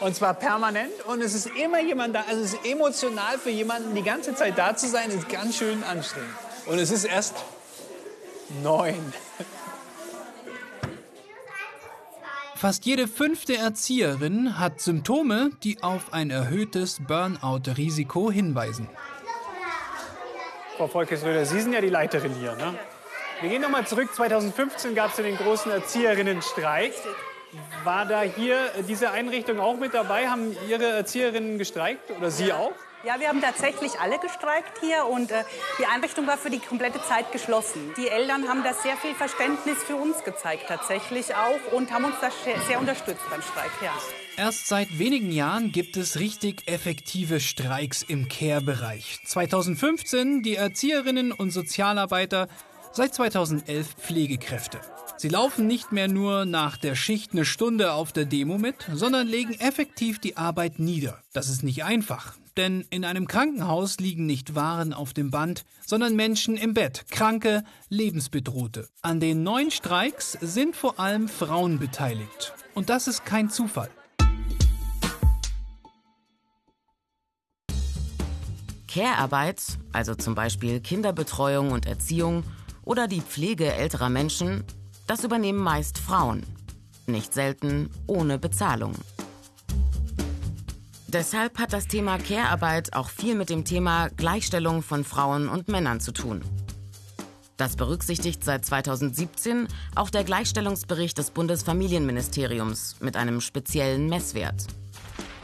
und 0.00 0.16
zwar 0.16 0.34
permanent 0.34 1.04
und 1.06 1.20
es 1.20 1.34
ist 1.34 1.46
immer 1.46 1.80
jemand 1.80 2.14
da. 2.14 2.24
Also 2.28 2.42
es 2.42 2.54
ist 2.54 2.66
emotional 2.66 3.38
für 3.38 3.50
jemanden 3.50 3.94
die 3.94 4.02
ganze 4.02 4.34
Zeit 4.34 4.58
da 4.58 4.76
zu 4.76 4.88
sein, 4.88 5.10
ist 5.10 5.28
ganz 5.28 5.56
schön 5.56 5.82
anstrengend. 5.84 6.30
Und 6.66 6.78
es 6.78 6.90
ist 6.90 7.04
erst 7.04 7.36
neun. 8.62 9.12
Fast 12.54 12.84
jede 12.84 13.08
fünfte 13.08 13.56
Erzieherin 13.56 14.58
hat 14.58 14.82
Symptome, 14.82 15.50
die 15.62 15.82
auf 15.82 16.12
ein 16.12 16.30
erhöhtes 16.30 17.00
Burnout-Risiko 17.06 18.30
hinweisen. 18.30 18.86
Frau 20.76 20.86
Volkes-Röder, 20.86 21.46
Sie 21.46 21.60
sind 21.60 21.72
ja 21.72 21.80
die 21.80 21.88
Leiterin 21.88 22.34
hier, 22.34 22.56
ne? 22.56 22.74
Wir 23.40 23.48
gehen 23.48 23.62
noch 23.62 23.70
mal 23.70 23.86
zurück. 23.86 24.14
2015 24.14 24.94
gab 24.94 25.12
es 25.12 25.16
ja 25.16 25.24
den 25.24 25.36
großen 25.36 25.72
Erzieherinnenstreik. 25.72 26.92
War 27.84 28.06
da 28.06 28.22
hier 28.22 28.56
diese 28.88 29.10
Einrichtung 29.10 29.60
auch 29.60 29.76
mit 29.76 29.94
dabei? 29.94 30.28
Haben 30.28 30.56
Ihre 30.68 30.86
Erzieherinnen 30.86 31.58
gestreikt 31.58 32.10
oder 32.10 32.30
Sie 32.30 32.52
auch? 32.52 32.72
Ja, 33.02 33.18
wir 33.18 33.28
haben 33.28 33.40
tatsächlich 33.40 33.98
alle 33.98 34.18
gestreikt 34.18 34.78
hier 34.80 35.06
und 35.06 35.30
äh, 35.30 35.44
die 35.78 35.86
Einrichtung 35.86 36.26
war 36.26 36.36
für 36.36 36.50
die 36.50 36.58
komplette 36.58 37.02
Zeit 37.02 37.32
geschlossen. 37.32 37.94
Die 37.96 38.08
Eltern 38.08 38.46
haben 38.46 38.62
da 38.62 38.74
sehr 38.74 38.94
viel 38.98 39.14
Verständnis 39.14 39.78
für 39.78 39.96
uns 39.96 40.22
gezeigt 40.22 40.64
tatsächlich 40.68 41.34
auch 41.34 41.72
und 41.72 41.90
haben 41.92 42.04
uns 42.04 42.16
da 42.20 42.30
sehr, 42.44 42.60
sehr 42.68 42.78
unterstützt 42.78 43.22
beim 43.30 43.40
Streik. 43.40 43.70
Ja. 43.82 43.94
Erst 44.36 44.68
seit 44.68 44.98
wenigen 44.98 45.32
Jahren 45.32 45.72
gibt 45.72 45.96
es 45.96 46.18
richtig 46.18 46.62
effektive 46.66 47.40
Streiks 47.40 48.02
im 48.02 48.28
Care-Bereich. 48.28 49.20
2015 49.24 50.42
die 50.42 50.56
Erzieherinnen 50.56 51.32
und 51.32 51.52
Sozialarbeiter 51.52 52.48
seit 52.92 53.14
2011 53.14 53.94
Pflegekräfte. 53.94 54.80
Sie 55.16 55.28
laufen 55.28 55.66
nicht 55.66 55.92
mehr 55.92 56.08
nur 56.08 56.46
nach 56.46 56.76
der 56.76 56.94
Schicht 56.94 57.32
eine 57.32 57.44
Stunde 57.44 57.92
auf 57.92 58.12
der 58.12 58.24
Demo 58.24 58.56
mit, 58.56 58.76
sondern 58.94 59.26
legen 59.26 59.52
effektiv 59.54 60.18
die 60.18 60.36
Arbeit 60.36 60.78
nieder. 60.78 61.22
Das 61.32 61.48
ist 61.48 61.62
nicht 61.62 61.84
einfach, 61.84 62.34
denn 62.56 62.86
in 62.90 63.04
einem 63.04 63.28
Krankenhaus 63.28 63.98
liegen 63.98 64.24
nicht 64.24 64.54
Waren 64.54 64.94
auf 64.94 65.12
dem 65.12 65.30
Band, 65.30 65.64
sondern 65.84 66.16
Menschen 66.16 66.56
im 66.56 66.72
Bett, 66.72 67.04
Kranke, 67.10 67.64
Lebensbedrohte. 67.90 68.88
An 69.02 69.20
den 69.20 69.42
neuen 69.42 69.70
Streiks 69.70 70.38
sind 70.40 70.74
vor 70.74 70.98
allem 70.98 71.28
Frauen 71.28 71.78
beteiligt. 71.78 72.54
Und 72.74 72.88
das 72.88 73.06
ist 73.06 73.26
kein 73.26 73.50
Zufall. 73.50 73.90
Care-Arbeit, 78.88 79.62
also 79.92 80.16
zum 80.16 80.34
Beispiel 80.34 80.80
Kinderbetreuung 80.80 81.70
und 81.70 81.86
Erziehung 81.86 82.42
oder 82.90 83.06
die 83.06 83.20
Pflege 83.20 83.72
älterer 83.72 84.08
Menschen, 84.08 84.64
das 85.06 85.22
übernehmen 85.22 85.60
meist 85.60 85.96
Frauen. 85.96 86.42
Nicht 87.06 87.32
selten 87.32 87.88
ohne 88.08 88.36
Bezahlung. 88.36 88.94
Deshalb 91.06 91.60
hat 91.60 91.72
das 91.72 91.86
Thema 91.86 92.18
Care-Arbeit 92.18 92.94
auch 92.96 93.08
viel 93.08 93.36
mit 93.36 93.48
dem 93.48 93.64
Thema 93.64 94.08
Gleichstellung 94.08 94.82
von 94.82 95.04
Frauen 95.04 95.48
und 95.48 95.68
Männern 95.68 96.00
zu 96.00 96.10
tun. 96.10 96.42
Das 97.56 97.76
berücksichtigt 97.76 98.42
seit 98.42 98.64
2017 98.64 99.68
auch 99.94 100.10
der 100.10 100.24
Gleichstellungsbericht 100.24 101.16
des 101.16 101.30
Bundesfamilienministeriums 101.30 102.96
mit 102.98 103.16
einem 103.16 103.40
speziellen 103.40 104.08
Messwert. 104.08 104.66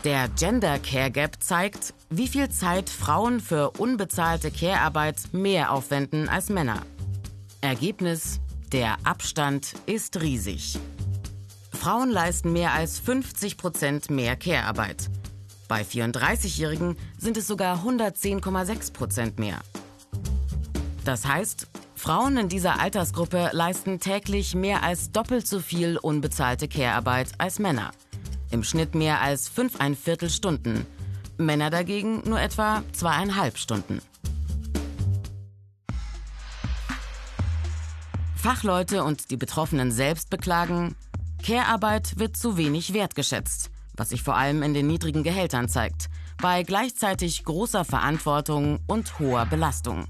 Der 0.02 0.28
Gender 0.30 0.80
Care 0.80 1.12
Gap 1.12 1.40
zeigt, 1.40 1.94
wie 2.10 2.26
viel 2.26 2.48
Zeit 2.48 2.90
Frauen 2.90 3.38
für 3.38 3.70
unbezahlte 3.78 4.50
Care-Arbeit 4.50 5.32
mehr 5.32 5.70
aufwenden 5.70 6.28
als 6.28 6.48
Männer. 6.48 6.82
Ergebnis 7.60 8.40
der 8.72 8.96
Abstand 9.04 9.74
ist 9.86 10.20
riesig. 10.20 10.78
Frauen 11.72 12.10
leisten 12.10 12.52
mehr 12.52 12.72
als 12.72 12.98
50 12.98 13.56
Prozent 13.56 14.10
mehr 14.10 14.36
Care-Arbeit. 14.36 15.08
Bei 15.68 15.82
34-Jährigen 15.82 16.96
sind 17.18 17.36
es 17.36 17.46
sogar 17.46 17.84
110,6 17.84 18.92
Prozent 18.92 19.38
mehr. 19.38 19.60
Das 21.04 21.26
heißt, 21.26 21.68
Frauen 21.94 22.36
in 22.36 22.48
dieser 22.48 22.80
Altersgruppe 22.80 23.50
leisten 23.52 24.00
täglich 24.00 24.54
mehr 24.54 24.82
als 24.82 25.10
doppelt 25.12 25.46
so 25.46 25.60
viel 25.60 25.96
unbezahlte 25.96 26.68
Care-Arbeit 26.68 27.32
als 27.38 27.58
Männer. 27.58 27.92
Im 28.50 28.62
Schnitt 28.62 28.94
mehr 28.94 29.20
als 29.20 29.48
fünfeinviertel 29.48 30.30
Stunden. 30.30 30.86
Männer 31.38 31.70
dagegen 31.70 32.22
nur 32.28 32.40
etwa 32.40 32.82
zweieinhalb 32.92 33.58
Stunden. 33.58 34.00
Fachleute 38.46 39.02
und 39.02 39.32
die 39.32 39.36
Betroffenen 39.36 39.90
selbst 39.90 40.30
beklagen, 40.30 40.94
Care-Arbeit 41.42 42.16
wird 42.20 42.36
zu 42.36 42.56
wenig 42.56 42.92
wertgeschätzt, 42.92 43.72
was 43.96 44.10
sich 44.10 44.22
vor 44.22 44.36
allem 44.36 44.62
in 44.62 44.72
den 44.72 44.86
niedrigen 44.86 45.24
Gehältern 45.24 45.68
zeigt, 45.68 46.06
bei 46.40 46.62
gleichzeitig 46.62 47.42
großer 47.42 47.84
Verantwortung 47.84 48.78
und 48.86 49.18
hoher 49.18 49.46
Belastung. 49.46 50.06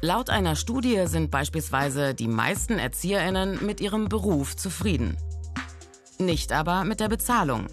Laut 0.00 0.30
einer 0.30 0.54
Studie 0.54 1.08
sind 1.08 1.32
beispielsweise 1.32 2.14
die 2.14 2.28
meisten 2.28 2.78
Erzieherinnen 2.78 3.66
mit 3.66 3.80
ihrem 3.80 4.08
Beruf 4.08 4.54
zufrieden. 4.54 5.16
Nicht 6.20 6.52
aber 6.52 6.84
mit 6.84 7.00
der 7.00 7.08
Bezahlung. 7.08 7.66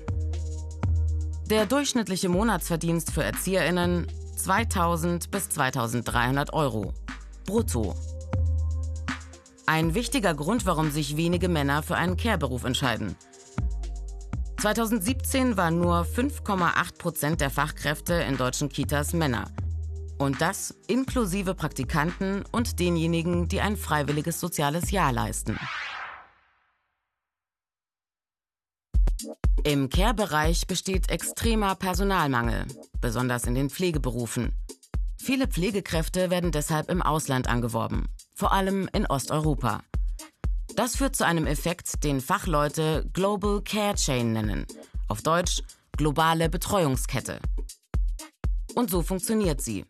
Der 1.52 1.68
durchschnittliche 1.68 2.30
Monatsverdienst 2.30 3.12
für 3.12 3.24
Erzieherinnen 3.24 4.08
2000 4.38 5.30
bis 5.30 5.50
2300 5.50 6.52
Euro. 6.52 6.96
Brutto. 7.46 7.94
Ein 9.68 9.96
wichtiger 9.96 10.36
Grund, 10.36 10.68
warum 10.68 10.92
sich 10.92 11.18
wenige 11.18 11.50
Männer 11.50 11.82
für 11.82 11.96
einen 11.96 12.18
Care-Beruf 12.18 12.66
entscheiden. 12.66 13.16
2017 14.62 15.58
waren 15.58 15.80
nur 15.80 16.02
5,8 16.02 16.98
Prozent 16.98 17.42
der 17.42 17.50
Fachkräfte 17.50 18.14
in 18.14 18.38
deutschen 18.38 18.70
Kitas 18.70 19.14
Männer. 19.14 19.50
Und 20.20 20.40
das 20.40 20.76
inklusive 20.88 21.56
Praktikanten 21.56 22.44
und 22.52 22.80
denjenigen, 22.80 23.48
die 23.48 23.60
ein 23.60 23.76
freiwilliges 23.76 24.40
soziales 24.40 24.92
Jahr 24.92 25.12
leisten. 25.12 25.58
Im 29.64 29.90
Care-Bereich 29.90 30.68
besteht 30.68 31.10
extremer 31.10 31.74
Personalmangel, 31.74 32.66
besonders 33.02 33.46
in 33.46 33.56
den 33.56 33.72
Pflegeberufen. 33.72 34.54
Viele 35.18 35.48
Pflegekräfte 35.48 36.30
werden 36.30 36.52
deshalb 36.52 36.92
im 36.92 37.02
Ausland 37.02 37.48
angeworben 37.50 38.08
vor 38.36 38.52
allem 38.52 38.90
in 38.94 39.08
Osteuropa. 39.08 39.82
Das 40.76 40.98
führt 40.98 41.16
zu 41.16 41.26
einem 41.26 41.48
Effekt, 41.48 42.04
den 42.04 42.20
Fachleute 42.20 43.10
Global 43.14 43.62
Care 43.62 43.96
Chain 43.96 44.34
nennen, 44.34 44.66
auf 45.08 45.22
Deutsch 45.22 45.64
globale 45.98 46.50
Betreuungskette. 46.50 47.40
Und 48.76 48.92
so 48.92 49.02
funktioniert 49.02 49.62
sie. 49.62 49.86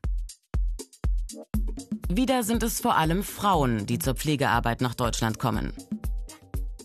Wieder 2.07 2.43
sind 2.43 2.61
es 2.61 2.79
vor 2.79 2.95
allem 2.95 3.23
Frauen, 3.23 3.87
die 3.87 3.97
zur 3.97 4.13
Pflegearbeit 4.13 4.79
nach 4.81 4.93
Deutschland 4.93 5.39
kommen. 5.39 5.73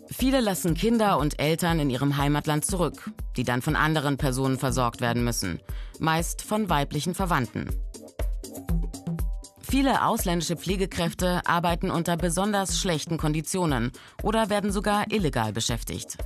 Viele 0.08 0.40
lassen 0.40 0.74
Kinder 0.74 1.18
und 1.18 1.38
Eltern 1.38 1.78
in 1.78 1.90
ihrem 1.90 2.16
Heimatland 2.16 2.64
zurück, 2.64 3.10
die 3.36 3.44
dann 3.44 3.60
von 3.60 3.76
anderen 3.76 4.16
Personen 4.16 4.58
versorgt 4.58 5.02
werden 5.02 5.24
müssen, 5.24 5.60
meist 5.98 6.40
von 6.40 6.70
weiblichen 6.70 7.14
Verwandten. 7.14 7.68
Viele 9.70 10.04
ausländische 10.04 10.56
Pflegekräfte 10.56 11.42
arbeiten 11.46 11.92
unter 11.92 12.16
besonders 12.16 12.80
schlechten 12.80 13.18
Konditionen 13.18 13.92
oder 14.20 14.50
werden 14.50 14.72
sogar 14.72 15.12
illegal 15.12 15.52
beschäftigt. 15.52 16.18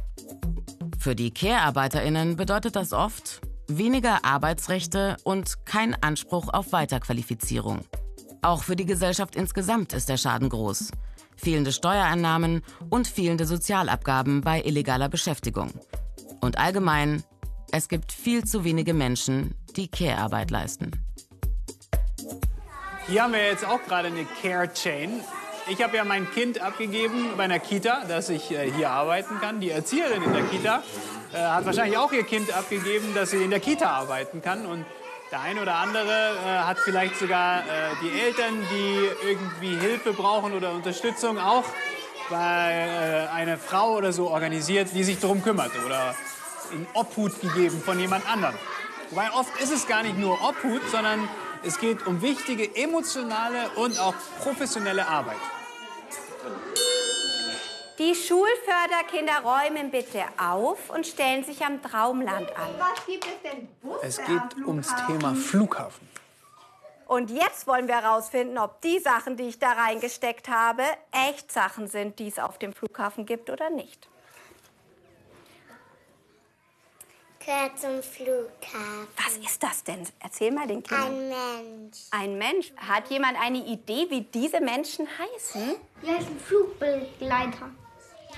Für 0.98 1.14
die 1.14 1.30
Care-ArbeiterInnen 1.30 2.36
bedeutet 2.36 2.74
das 2.74 2.94
oft 2.94 3.42
weniger 3.68 4.24
Arbeitsrechte 4.24 5.18
und 5.24 5.66
kein 5.66 5.94
Anspruch 6.02 6.48
auf 6.54 6.72
Weiterqualifizierung. 6.72 7.82
Auch 8.40 8.62
für 8.62 8.76
die 8.76 8.86
Gesellschaft 8.86 9.36
insgesamt 9.36 9.92
ist 9.92 10.08
der 10.08 10.16
Schaden 10.16 10.48
groß. 10.48 10.90
Fehlende 11.36 11.72
Steuereinnahmen 11.72 12.62
und 12.88 13.06
fehlende 13.06 13.44
Sozialabgaben 13.44 14.40
bei 14.40 14.62
illegaler 14.62 15.10
Beschäftigung. 15.10 15.70
Und 16.40 16.56
allgemein, 16.56 17.22
es 17.72 17.88
gibt 17.88 18.10
viel 18.10 18.44
zu 18.44 18.64
wenige 18.64 18.94
Menschen, 18.94 19.54
die 19.76 19.88
Care-Arbeit 19.88 20.50
leisten. 20.50 21.03
Hier 23.06 23.23
haben 23.23 23.34
wir 23.34 23.44
jetzt 23.44 23.66
auch 23.66 23.82
gerade 23.87 24.08
eine 24.08 24.25
Care 24.40 24.73
Chain. 24.73 25.20
Ich 25.68 25.82
habe 25.82 25.94
ja 25.94 26.04
mein 26.04 26.30
Kind 26.30 26.62
abgegeben 26.62 27.32
bei 27.37 27.44
einer 27.44 27.58
Kita, 27.58 28.04
dass 28.08 28.30
ich 28.30 28.50
äh, 28.50 28.70
hier 28.70 28.88
arbeiten 28.88 29.40
kann. 29.42 29.61
Die 29.61 29.70
Erzieherin 29.70 30.23
in 30.23 30.32
der 30.32 30.44
Kita 30.44 30.82
äh, 31.34 31.37
hat 31.37 31.66
wahrscheinlich 31.66 31.99
auch 31.99 32.12
ihr 32.12 32.23
Kind 32.23 32.50
abgegeben, 32.56 33.12
dass 33.14 33.32
sie 33.32 33.44
in 33.44 33.50
der 33.50 33.61
Kita 33.61 33.90
arbeiten 33.90 34.40
kann. 34.40 34.64
Und 34.64 34.87
der 35.30 35.42
eine 35.42 35.61
oder 35.61 35.75
andere 35.75 36.32
äh, 36.46 36.58
hat 36.61 36.78
vielleicht 36.78 37.18
sogar 37.18 37.62
die 38.02 38.20
Eltern, 38.20 38.66
die 38.70 39.28
irgendwie 39.28 39.76
Hilfe 39.76 40.14
brauchen 40.14 40.54
oder 40.54 40.73
Unterstützung, 40.73 41.38
auch 41.38 41.64
bei 42.30 43.28
einer 43.34 43.58
Frau 43.58 43.96
oder 43.96 44.14
so 44.14 44.30
organisiert, 44.30 44.88
die 44.94 45.04
sich 45.04 45.20
darum 45.20 45.42
kümmert 45.42 45.73
oder 45.84 46.14
in 46.73 46.87
Obhut 46.94 47.38
gegeben 47.42 47.82
von 47.84 48.00
jemand 48.00 48.26
anderem. 48.30 48.54
Wobei 49.11 49.30
oft 49.32 49.61
ist 49.61 49.73
es 49.73 49.87
gar 49.87 50.02
nicht 50.02 50.16
nur 50.16 50.42
Obhut, 50.42 50.80
sondern 50.90 51.28
es 51.66 51.78
geht 51.78 52.06
um 52.06 52.21
wichtige 52.21 52.75
emotionale 52.76 53.71
und 53.76 53.99
auch 53.99 54.14
professionelle 54.40 55.06
Arbeit. 55.06 55.37
Die 57.99 58.14
Schulförderkinder 58.14 59.42
räumen 59.44 59.90
bitte 59.90 60.25
auf 60.37 60.90
und 60.90 61.06
stellen 61.06 61.44
sich 61.44 61.64
am 61.64 61.80
Traumland 61.80 62.49
an. 62.56 62.68
Was 62.78 63.06
gibt 63.06 63.25
es 63.25 63.50
denn 63.50 63.68
Busse 63.80 64.00
Es 64.02 64.16
geht 64.18 64.66
ums 64.66 64.92
Thema 65.06 65.35
Flughafen. 65.35 66.09
Und 67.06 67.30
jetzt 67.30 67.66
wollen 67.66 67.87
wir 67.87 68.00
herausfinden, 68.00 68.59
ob 68.59 68.80
die 68.80 68.99
Sachen, 68.99 69.37
die 69.37 69.44
ich 69.44 69.59
da 69.59 69.73
reingesteckt 69.73 70.49
habe, 70.49 70.83
echt 71.12 71.52
Sachen 71.52 71.87
sind, 71.87 72.18
die 72.18 72.28
es 72.28 72.38
auf 72.38 72.59
dem 72.59 72.73
Flughafen 72.73 73.26
gibt 73.26 73.50
oder 73.50 73.71
nicht. 73.71 74.09
Gehört 77.44 77.78
zum 77.78 78.02
Flughafen. 78.02 79.06
Was 79.16 79.36
ist 79.36 79.62
das 79.62 79.84
denn? 79.84 80.06
Erzähl 80.18 80.50
mal 80.50 80.66
den 80.66 80.82
Kindern. 80.82 81.08
Ein 81.08 81.28
Mensch. 81.28 81.98
Ein 82.10 82.38
Mensch. 82.38 82.72
Hat 82.76 83.10
jemand 83.10 83.38
eine 83.38 83.58
Idee, 83.58 84.06
wie 84.08 84.22
diese 84.22 84.60
Menschen 84.60 85.06
heißen? 85.06 85.74
Die 86.02 86.10
heißen 86.10 86.40
Flugbegleiter. 86.40 87.70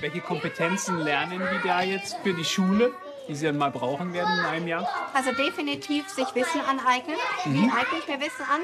Welche 0.01 0.19
Kompetenzen 0.19 0.99
lernen 0.99 1.39
die 1.39 1.67
da 1.67 1.81
jetzt 1.81 2.17
für 2.21 2.33
die 2.33 2.43
Schule, 2.43 2.91
die 3.29 3.35
sie 3.35 3.45
dann 3.45 3.57
mal 3.57 3.71
brauchen 3.71 4.13
werden 4.13 4.39
in 4.39 4.45
einem 4.45 4.67
Jahr? 4.67 4.87
Also 5.13 5.31
definitiv 5.31 6.09
sich 6.09 6.35
Wissen 6.35 6.59
aneignen. 6.59 7.15
Wie 7.45 7.63
eigne 7.63 7.99
ich 7.99 8.07
mir 8.09 8.19
Wissen 8.19 8.43
an? 8.43 8.61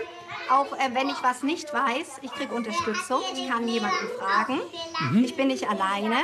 Auch 0.50 0.73
äh, 0.77 0.93
wenn 0.93 1.07
ich 1.07 1.23
was 1.23 1.41
nicht 1.43 1.73
weiß, 1.73 2.19
ich 2.21 2.31
kriege 2.33 2.53
Unterstützung. 2.53 3.21
Ich 3.33 3.50
kann 3.50 3.65
jemanden 3.65 4.07
fragen. 4.19 4.59
Mhm. 5.00 5.23
Ich 5.23 5.38
bin 5.38 5.47
nicht 5.47 5.69
alleine. 5.69 6.17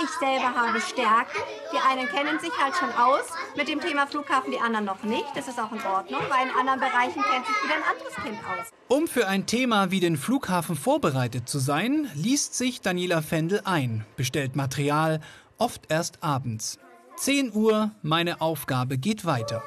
Ich 0.00 0.10
selber 0.20 0.54
habe 0.54 0.80
Stärken. 0.80 1.38
Die 1.72 1.78
einen 1.78 2.08
kennen 2.08 2.38
sich 2.38 2.52
halt 2.56 2.76
schon 2.76 2.90
aus 2.92 3.24
mit 3.56 3.68
dem 3.68 3.80
Thema 3.80 4.06
Flughafen, 4.06 4.52
die 4.52 4.60
anderen 4.60 4.84
noch 4.84 5.02
nicht. 5.02 5.26
Das 5.34 5.48
ist 5.48 5.58
auch 5.58 5.72
in 5.72 5.82
Ordnung, 5.84 6.20
weil 6.28 6.48
in 6.48 6.54
anderen 6.54 6.78
Bereichen 6.78 7.22
kennt 7.22 7.46
sich 7.46 7.56
wieder 7.64 7.74
ein 7.74 7.82
anderes 7.90 8.14
Kind 8.14 8.38
aus. 8.38 8.68
Um 8.86 9.08
für 9.08 9.26
ein 9.26 9.46
Thema 9.46 9.90
wie 9.90 10.00
den 10.00 10.16
Flughafen 10.16 10.76
vorbereitet 10.76 11.48
zu 11.48 11.58
sein, 11.58 12.08
liest 12.14 12.54
sich 12.54 12.80
Daniela 12.80 13.22
Fendel 13.22 13.62
ein, 13.64 14.06
bestellt 14.16 14.54
Material, 14.54 15.20
oft 15.58 15.90
erst 15.90 16.22
abends. 16.22 16.78
10 17.16 17.52
Uhr, 17.52 17.90
meine 18.02 18.40
Aufgabe 18.40 18.98
geht 18.98 19.24
weiter. 19.24 19.64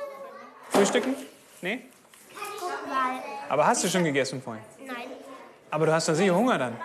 Frühstücken? 0.69 1.13
Nee? 1.61 1.81
Guck 2.57 2.87
mal. 2.87 3.19
Aber 3.49 3.67
hast 3.67 3.83
du 3.83 3.89
schon 3.89 4.05
gegessen 4.05 4.41
vorhin? 4.41 4.63
Nein. 4.85 5.07
Aber 5.69 5.85
du 5.85 5.93
hast 5.93 6.07
doch 6.07 6.15
sicher 6.15 6.33
Hunger 6.33 6.57
dann. 6.57 6.77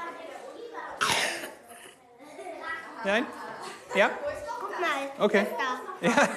Nein? 3.07 3.25
Ja? 3.95 4.11
Guck 4.61 4.81
mal. 4.81 5.25
Okay. 5.25 5.47
Da. 5.57 6.07
Ja. 6.09 6.29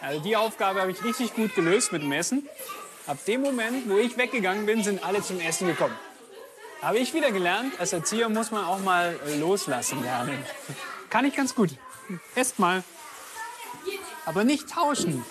Also 0.00 0.20
die 0.20 0.36
Aufgabe 0.36 0.80
habe 0.80 0.92
ich 0.92 1.02
richtig 1.02 1.34
gut 1.34 1.54
gelöst 1.56 1.90
mit 1.90 2.02
dem 2.02 2.12
Essen. 2.12 2.48
Ab 3.08 3.18
dem 3.26 3.42
Moment, 3.42 3.90
wo 3.90 3.98
ich 3.98 4.16
weggegangen 4.16 4.66
bin, 4.66 4.84
sind 4.84 5.04
alle 5.04 5.20
zum 5.20 5.40
Essen 5.40 5.66
gekommen. 5.66 5.98
Habe 6.80 6.98
ich 6.98 7.12
wieder 7.12 7.32
gelernt, 7.32 7.78
als 7.80 7.92
Erzieher 7.92 8.28
muss 8.28 8.52
man 8.52 8.64
auch 8.64 8.78
mal 8.78 9.18
loslassen 9.40 10.02
lernen. 10.04 10.42
Kann 11.10 11.24
ich 11.24 11.34
ganz 11.34 11.56
gut. 11.56 11.70
Esst 12.36 12.60
mal. 12.60 12.84
Aber 14.26 14.44
nicht 14.44 14.70
tauschen. 14.70 15.24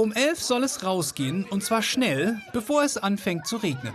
Um 0.00 0.12
11 0.12 0.40
soll 0.40 0.62
es 0.62 0.84
rausgehen 0.84 1.44
und 1.50 1.64
zwar 1.64 1.82
schnell, 1.82 2.40
bevor 2.52 2.84
es 2.84 2.96
anfängt 2.96 3.48
zu 3.48 3.56
regnen. 3.56 3.92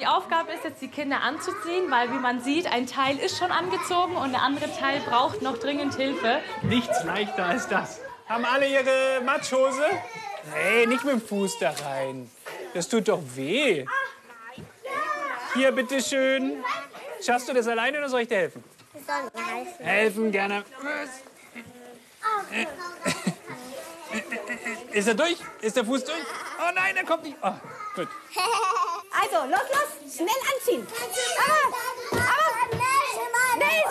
Die 0.00 0.06
Aufgabe 0.06 0.50
ist 0.52 0.64
jetzt, 0.64 0.80
die 0.80 0.88
Kinder 0.88 1.20
anzuziehen, 1.20 1.90
weil 1.90 2.10
wie 2.10 2.18
man 2.18 2.40
sieht, 2.40 2.66
ein 2.72 2.86
Teil 2.86 3.18
ist 3.18 3.36
schon 3.36 3.50
angezogen 3.50 4.16
und 4.16 4.32
der 4.32 4.40
andere 4.40 4.74
Teil 4.78 5.00
braucht 5.00 5.42
noch 5.42 5.58
dringend 5.58 5.94
Hilfe. 5.94 6.40
Nichts 6.62 7.04
leichter 7.04 7.44
als 7.44 7.68
das. 7.68 8.00
Haben 8.30 8.46
alle 8.46 8.66
ihre 8.66 9.20
Matschhose? 9.26 9.84
Nee, 10.54 10.86
nicht 10.86 11.04
mit 11.04 11.12
dem 11.12 11.20
Fuß 11.20 11.58
da 11.58 11.74
rein. 11.84 12.30
Das 12.72 12.88
tut 12.88 13.08
doch 13.08 13.20
weh. 13.34 13.84
Hier, 15.52 15.70
bitteschön. 15.72 16.64
Schaffst 17.22 17.46
du 17.46 17.52
das 17.52 17.68
alleine 17.68 17.98
oder 17.98 18.08
soll 18.08 18.22
ich 18.22 18.28
dir 18.28 18.38
helfen? 18.38 18.64
Wir 18.94 19.02
sollen 19.02 19.30
mir 19.34 19.54
helfen. 19.54 19.84
Helfen, 19.84 20.32
gerne. 20.32 20.64
Ist 24.98 25.06
er 25.06 25.14
durch? 25.14 25.36
Ist 25.60 25.76
der 25.76 25.84
Fuß 25.84 26.04
durch? 26.04 26.18
Oh 26.58 26.72
nein, 26.74 26.96
er 26.96 27.04
kommt 27.04 27.22
nicht. 27.22 27.36
Oh, 27.40 27.52
gut. 27.94 28.08
Also, 29.20 29.48
los, 29.48 29.60
los, 29.72 30.14
schnell 30.14 30.28
anziehen. 30.54 30.86
Aber, 31.44 32.20
aber, 32.20 32.78
schnell, 33.54 33.82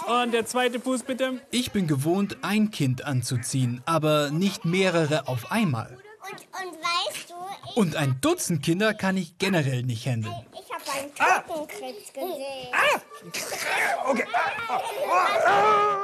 schnell. 0.00 0.22
Und 0.22 0.32
der 0.32 0.46
zweite 0.46 0.80
Fuß 0.80 1.02
bitte. 1.02 1.40
Ich 1.50 1.72
bin 1.72 1.86
gewohnt, 1.86 2.38
ein 2.42 2.70
Kind 2.70 3.04
anzuziehen, 3.04 3.82
aber 3.86 4.30
nicht 4.30 4.64
mehrere 4.64 5.28
auf 5.28 5.52
einmal. 5.52 5.98
Und, 6.22 6.32
und 6.32 6.78
weißt 6.80 7.30
du, 7.30 7.34
ich, 7.70 7.76
Und 7.76 7.96
ein 7.96 8.20
Dutzend 8.20 8.62
Kinder 8.64 8.94
kann 8.94 9.16
ich 9.16 9.36
generell 9.38 9.82
nicht 9.82 10.06
handeln. 10.06 10.34
ich 10.52 10.72
habe 10.72 10.84
einen 10.96 11.14
Totenkrebs 11.46 12.12
gesehen. 12.12 12.72
Okay. 14.06 14.26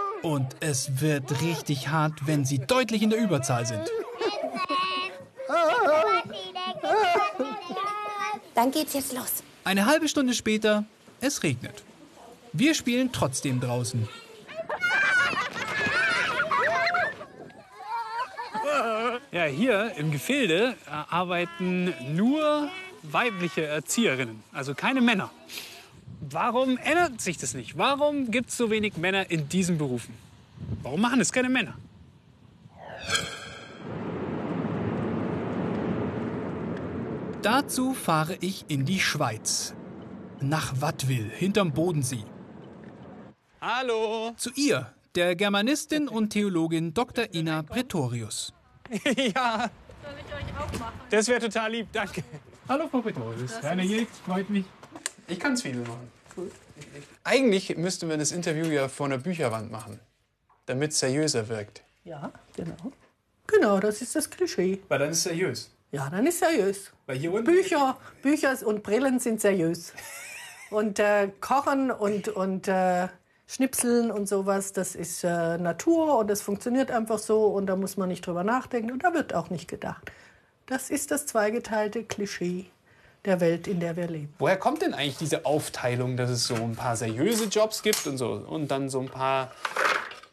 Und 0.24 0.56
es 0.60 1.02
wird 1.02 1.42
richtig 1.42 1.88
hart, 1.88 2.26
wenn 2.26 2.46
sie 2.46 2.58
deutlich 2.58 3.02
in 3.02 3.10
der 3.10 3.18
Überzahl 3.18 3.66
sind. 3.66 3.82
Dann 8.54 8.70
geht's 8.70 8.94
jetzt 8.94 9.12
los. 9.12 9.42
Eine 9.64 9.84
halbe 9.84 10.08
Stunde 10.08 10.32
später, 10.32 10.84
es 11.20 11.42
regnet. 11.42 11.82
Wir 12.54 12.74
spielen 12.74 13.12
trotzdem 13.12 13.60
draußen. 13.60 14.08
Ja, 19.30 19.44
hier 19.44 19.92
im 19.98 20.10
Gefilde 20.10 20.74
äh, 20.86 20.90
arbeiten 20.90 21.92
nur 22.16 22.70
weibliche 23.02 23.66
Erzieherinnen, 23.66 24.42
also 24.52 24.74
keine 24.74 25.02
Männer. 25.02 25.30
Warum 26.20 26.78
ändert 26.78 27.20
sich 27.20 27.36
das 27.36 27.54
nicht? 27.54 27.76
Warum 27.76 28.30
gibt 28.30 28.50
es 28.50 28.56
so 28.56 28.70
wenig 28.70 28.96
Männer 28.96 29.30
in 29.30 29.48
diesen 29.48 29.76
Berufen? 29.76 30.23
Warum 30.82 31.00
machen 31.00 31.20
es 31.20 31.32
keine 31.32 31.48
Männer? 31.48 31.76
Dazu 37.42 37.92
fahre 37.92 38.36
ich 38.40 38.64
in 38.68 38.86
die 38.86 39.00
Schweiz. 39.00 39.74
Nach 40.40 40.80
Wattwil, 40.80 41.30
hinterm 41.30 41.72
Bodensee. 41.72 42.24
Hallo. 43.60 44.32
Zu 44.36 44.50
ihr, 44.56 44.94
der 45.14 45.36
Germanistin 45.36 46.08
und 46.08 46.30
Theologin 46.30 46.94
Dr. 46.94 47.26
Ina 47.34 47.62
Pretorius. 47.62 48.52
ja. 49.34 49.70
Das 51.10 51.28
wäre 51.28 51.40
total 51.40 51.72
lieb, 51.72 51.88
danke. 51.92 52.24
Hallo, 52.68 52.88
Frau 52.88 53.00
Petrolius. 53.00 53.60
Herr 53.60 53.76
Nils, 53.76 54.08
freut 54.24 54.48
mich. 54.48 54.64
Ich 55.28 55.38
kann 55.38 55.56
Zwiebeln 55.56 55.86
machen. 55.86 56.10
Eigentlich 57.24 57.76
müssten 57.76 58.08
wir 58.08 58.16
das 58.16 58.32
Interview 58.32 58.66
ja 58.66 58.88
vor 58.88 59.06
einer 59.06 59.18
Bücherwand 59.18 59.70
machen, 59.70 60.00
damit 60.66 60.92
es 60.92 60.98
seriöser 60.98 61.48
wirkt. 61.48 61.82
Ja, 62.04 62.32
genau. 62.56 62.92
Genau, 63.46 63.78
das 63.78 64.02
ist 64.02 64.16
das 64.16 64.30
Klischee. 64.30 64.80
Weil 64.88 64.98
dann 64.98 65.10
ist 65.10 65.18
es 65.18 65.22
seriös. 65.24 65.70
Ja, 65.92 66.08
dann 66.10 66.26
ist 66.26 66.40
seriös. 66.40 66.90
Weil 67.06 67.18
hier 67.18 67.32
unten 67.32 67.44
Bücher, 67.44 67.96
Bücher 68.22 68.54
und 68.64 68.82
Brillen 68.82 69.20
sind 69.20 69.40
seriös. 69.40 69.92
Und 70.70 70.98
äh, 70.98 71.28
Kochen 71.40 71.90
und, 71.90 72.28
und 72.28 72.66
äh, 72.68 73.08
Schnipseln 73.46 74.10
und 74.10 74.28
sowas, 74.28 74.72
das 74.72 74.94
ist 74.94 75.22
äh, 75.22 75.58
Natur 75.58 76.18
und 76.18 76.28
das 76.28 76.40
funktioniert 76.40 76.90
einfach 76.90 77.18
so 77.18 77.46
und 77.46 77.66
da 77.66 77.76
muss 77.76 77.96
man 77.96 78.08
nicht 78.08 78.26
drüber 78.26 78.42
nachdenken 78.42 78.90
und 78.90 79.04
da 79.04 79.14
wird 79.14 79.34
auch 79.34 79.50
nicht 79.50 79.68
gedacht. 79.68 80.10
Das 80.66 80.90
ist 80.90 81.10
das 81.10 81.26
zweigeteilte 81.26 82.04
Klischee 82.04 82.66
der 83.24 83.40
Welt, 83.40 83.68
in 83.68 83.80
der 83.80 83.96
wir 83.96 84.08
leben. 84.08 84.34
Woher 84.38 84.56
kommt 84.56 84.82
denn 84.82 84.94
eigentlich 84.94 85.18
diese 85.18 85.44
Aufteilung, 85.44 86.16
dass 86.16 86.30
es 86.30 86.46
so 86.46 86.54
ein 86.54 86.74
paar 86.74 86.96
seriöse 86.96 87.44
Jobs 87.44 87.82
gibt 87.82 88.06
und 88.06 88.16
so 88.16 88.32
und 88.32 88.70
dann 88.70 88.88
so 88.88 89.00
ein 89.00 89.08
paar 89.08 89.52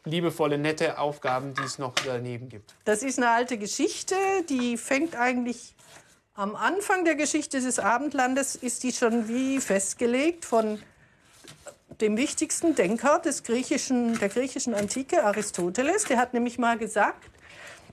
liebevolle, 0.06 0.58
nette 0.58 0.98
Aufgaben, 1.00 1.54
die 1.54 1.64
es 1.64 1.78
noch 1.80 1.94
daneben 2.06 2.50
gibt? 2.50 2.74
Das 2.86 3.04
ist 3.04 3.18
eine 3.18 3.30
alte 3.30 3.58
Geschichte, 3.58 4.16
die 4.50 4.78
fängt 4.78 5.16
eigentlich 5.16 5.76
am 6.34 6.56
Anfang 6.56 7.06
der 7.06 7.16
Geschichte 7.16 7.60
des 7.60 7.78
Abendlandes, 7.78 8.56
ist 8.56 8.84
die 8.84 8.94
schon 8.94 9.28
wie 9.28 9.60
festgelegt 9.60 10.46
von 10.46 10.82
dem 12.00 12.18
wichtigsten 12.18 12.74
Denker 12.74 13.20
des 13.20 13.44
griechischen, 13.44 14.18
der 14.18 14.30
griechischen 14.30 14.74
Antike, 14.74 15.24
Aristoteles. 15.24 16.06
Der 16.06 16.18
hat 16.18 16.34
nämlich 16.34 16.58
mal 16.58 16.78
gesagt, 16.78 17.30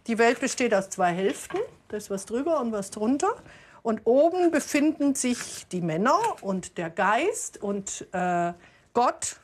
die 0.06 0.18
Welt 0.18 0.40
besteht 0.40 0.72
aus 0.72 0.88
zwei 0.88 1.12
Hälften, 1.12 1.58
da 1.88 1.96
ist 1.96 2.10
was 2.10 2.24
drüber 2.24 2.60
und 2.60 2.72
was 2.72 2.90
drunter. 2.90 3.34
Und 3.82 4.02
oben 4.04 4.50
befinden 4.50 5.14
sich 5.14 5.66
die 5.68 5.80
Männer 5.80 6.18
und 6.40 6.78
der 6.78 6.90
Geist 6.90 7.62
und 7.62 8.06
äh, 8.12 8.52
Gott 8.92 9.36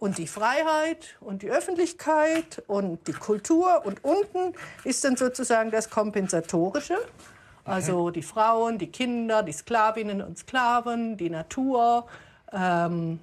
und 0.00 0.16
die 0.18 0.26
Freiheit 0.26 1.16
und 1.20 1.42
die 1.42 1.50
Öffentlichkeit 1.50 2.62
und 2.66 3.06
die 3.06 3.12
Kultur. 3.12 3.82
Und 3.84 4.02
unten 4.02 4.54
ist 4.82 5.04
dann 5.04 5.16
sozusagen 5.16 5.70
das 5.70 5.90
Kompensatorische. 5.90 6.96
Also 7.64 8.10
die 8.10 8.22
Frauen, 8.22 8.78
die 8.78 8.88
Kinder, 8.88 9.42
die 9.42 9.52
Sklavinnen 9.52 10.22
und 10.22 10.38
Sklaven, 10.38 11.16
die 11.18 11.28
Natur, 11.30 12.06
ähm, 12.52 13.20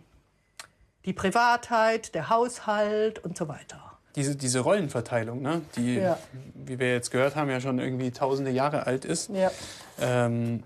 die 1.04 1.14
Privatheit, 1.14 2.14
der 2.14 2.30
Haushalt 2.30 3.20
und 3.26 3.36
so 3.36 3.48
weiter. 3.48 3.82
Diese, 4.16 4.36
diese 4.36 4.60
Rollenverteilung, 4.60 5.42
ne? 5.42 5.62
die, 5.76 5.96
Ja. 5.96 6.18
wie 6.54 6.80
wir 6.80 6.94
jetzt 6.94 7.12
gehört 7.12 7.36
haben, 7.36 7.50
ja 7.50 7.60
schon 7.60 7.80
irgendwie 7.80 8.12
tausende 8.12 8.52
Jahre 8.52 8.86
alt 8.86 9.04
ist. 9.04 9.30
Ja. 9.30 9.52
Ähm, 10.00 10.64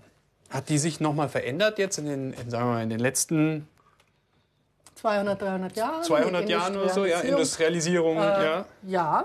hat 0.50 0.68
die 0.68 0.78
sich 0.78 1.00
noch 1.00 1.14
mal 1.14 1.28
verändert 1.28 1.78
jetzt 1.78 1.98
in 1.98 2.06
den, 2.06 2.32
in, 2.34 2.50
sagen 2.50 2.66
wir 2.66 2.74
mal, 2.74 2.82
in 2.82 2.90
den 2.90 3.00
letzten 3.00 3.66
200, 5.02 5.42
300 5.42 5.76
Jahren. 5.76 6.02
200 6.04 6.48
die 6.48 6.52
Jahren 6.52 6.76
oder 6.76 6.88
so? 6.88 7.04
Ja, 7.04 7.20
Industrialisierung. 7.20 8.16
Industrialisierung, 8.16 8.16
Äh, 8.18 8.44
ja. 8.44 8.64
Ja. 8.86 9.24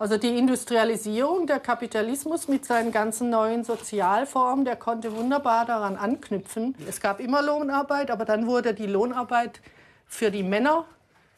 Also 0.00 0.16
die 0.16 0.36
Industrialisierung, 0.36 1.46
der 1.46 1.60
Kapitalismus 1.60 2.48
mit 2.48 2.64
seinen 2.64 2.90
ganzen 2.90 3.30
neuen 3.30 3.62
Sozialformen, 3.64 4.64
der 4.64 4.74
konnte 4.76 5.14
wunderbar 5.14 5.64
daran 5.64 5.96
anknüpfen. 5.96 6.74
Es 6.88 7.00
gab 7.00 7.20
immer 7.20 7.40
Lohnarbeit, 7.42 8.10
aber 8.10 8.24
dann 8.24 8.46
wurde 8.46 8.74
die 8.74 8.86
Lohnarbeit 8.86 9.60
für 10.06 10.30
die 10.32 10.42
Männer 10.42 10.86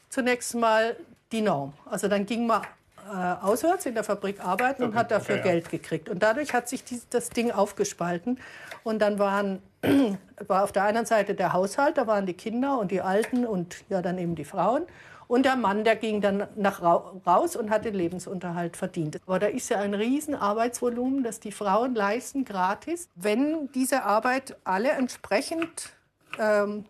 zunächst 0.08 0.54
mal 0.54 0.96
die 1.32 1.42
Norm. 1.42 1.74
Also 1.84 2.08
dann 2.08 2.24
ging 2.24 2.46
man 2.46 2.62
äh, 3.10 3.44
auswärts 3.44 3.86
in 3.86 3.94
der 3.94 4.04
Fabrik 4.04 4.44
arbeiten 4.44 4.82
und 4.84 4.94
hat 4.94 5.10
dafür 5.10 5.36
okay, 5.36 5.46
ja. 5.46 5.52
Geld 5.52 5.70
gekriegt. 5.70 6.08
Und 6.08 6.22
dadurch 6.22 6.54
hat 6.54 6.68
sich 6.68 6.84
dies, 6.84 7.08
das 7.08 7.30
Ding 7.30 7.50
aufgespalten. 7.50 8.38
Und 8.84 9.00
dann 9.00 9.18
waren, 9.18 9.62
war 10.46 10.64
auf 10.64 10.72
der 10.72 10.84
einen 10.84 11.06
Seite 11.06 11.34
der 11.34 11.52
Haushalt, 11.52 11.98
da 11.98 12.06
waren 12.06 12.26
die 12.26 12.34
Kinder 12.34 12.78
und 12.78 12.90
die 12.90 13.00
Alten 13.00 13.46
und 13.46 13.84
ja 13.88 14.02
dann 14.02 14.18
eben 14.18 14.34
die 14.34 14.44
Frauen. 14.44 14.82
Und 15.28 15.46
der 15.46 15.56
Mann, 15.56 15.84
der 15.84 15.96
ging 15.96 16.20
dann 16.20 16.46
nach 16.56 16.82
rau- 16.82 17.22
raus 17.26 17.56
und 17.56 17.70
hat 17.70 17.84
den 17.86 17.94
Lebensunterhalt 17.94 18.76
verdient. 18.76 19.18
Aber 19.26 19.38
da 19.38 19.46
ist 19.46 19.70
ja 19.70 19.78
ein 19.78 19.94
riesen 19.94 20.34
Arbeitsvolumen, 20.34 21.22
das 21.24 21.40
die 21.40 21.52
Frauen 21.52 21.94
leisten 21.94 22.44
gratis, 22.44 23.08
wenn 23.14 23.70
diese 23.72 24.02
Arbeit 24.02 24.56
alle 24.64 24.90
entsprechend 24.90 25.90
ähm, 26.38 26.84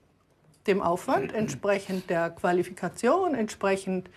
dem 0.67 0.83
Aufwand, 0.83 1.33
entsprechend 1.33 2.11
der 2.11 2.31
Qualifikation, 2.31 3.35
entsprechend 3.35 4.11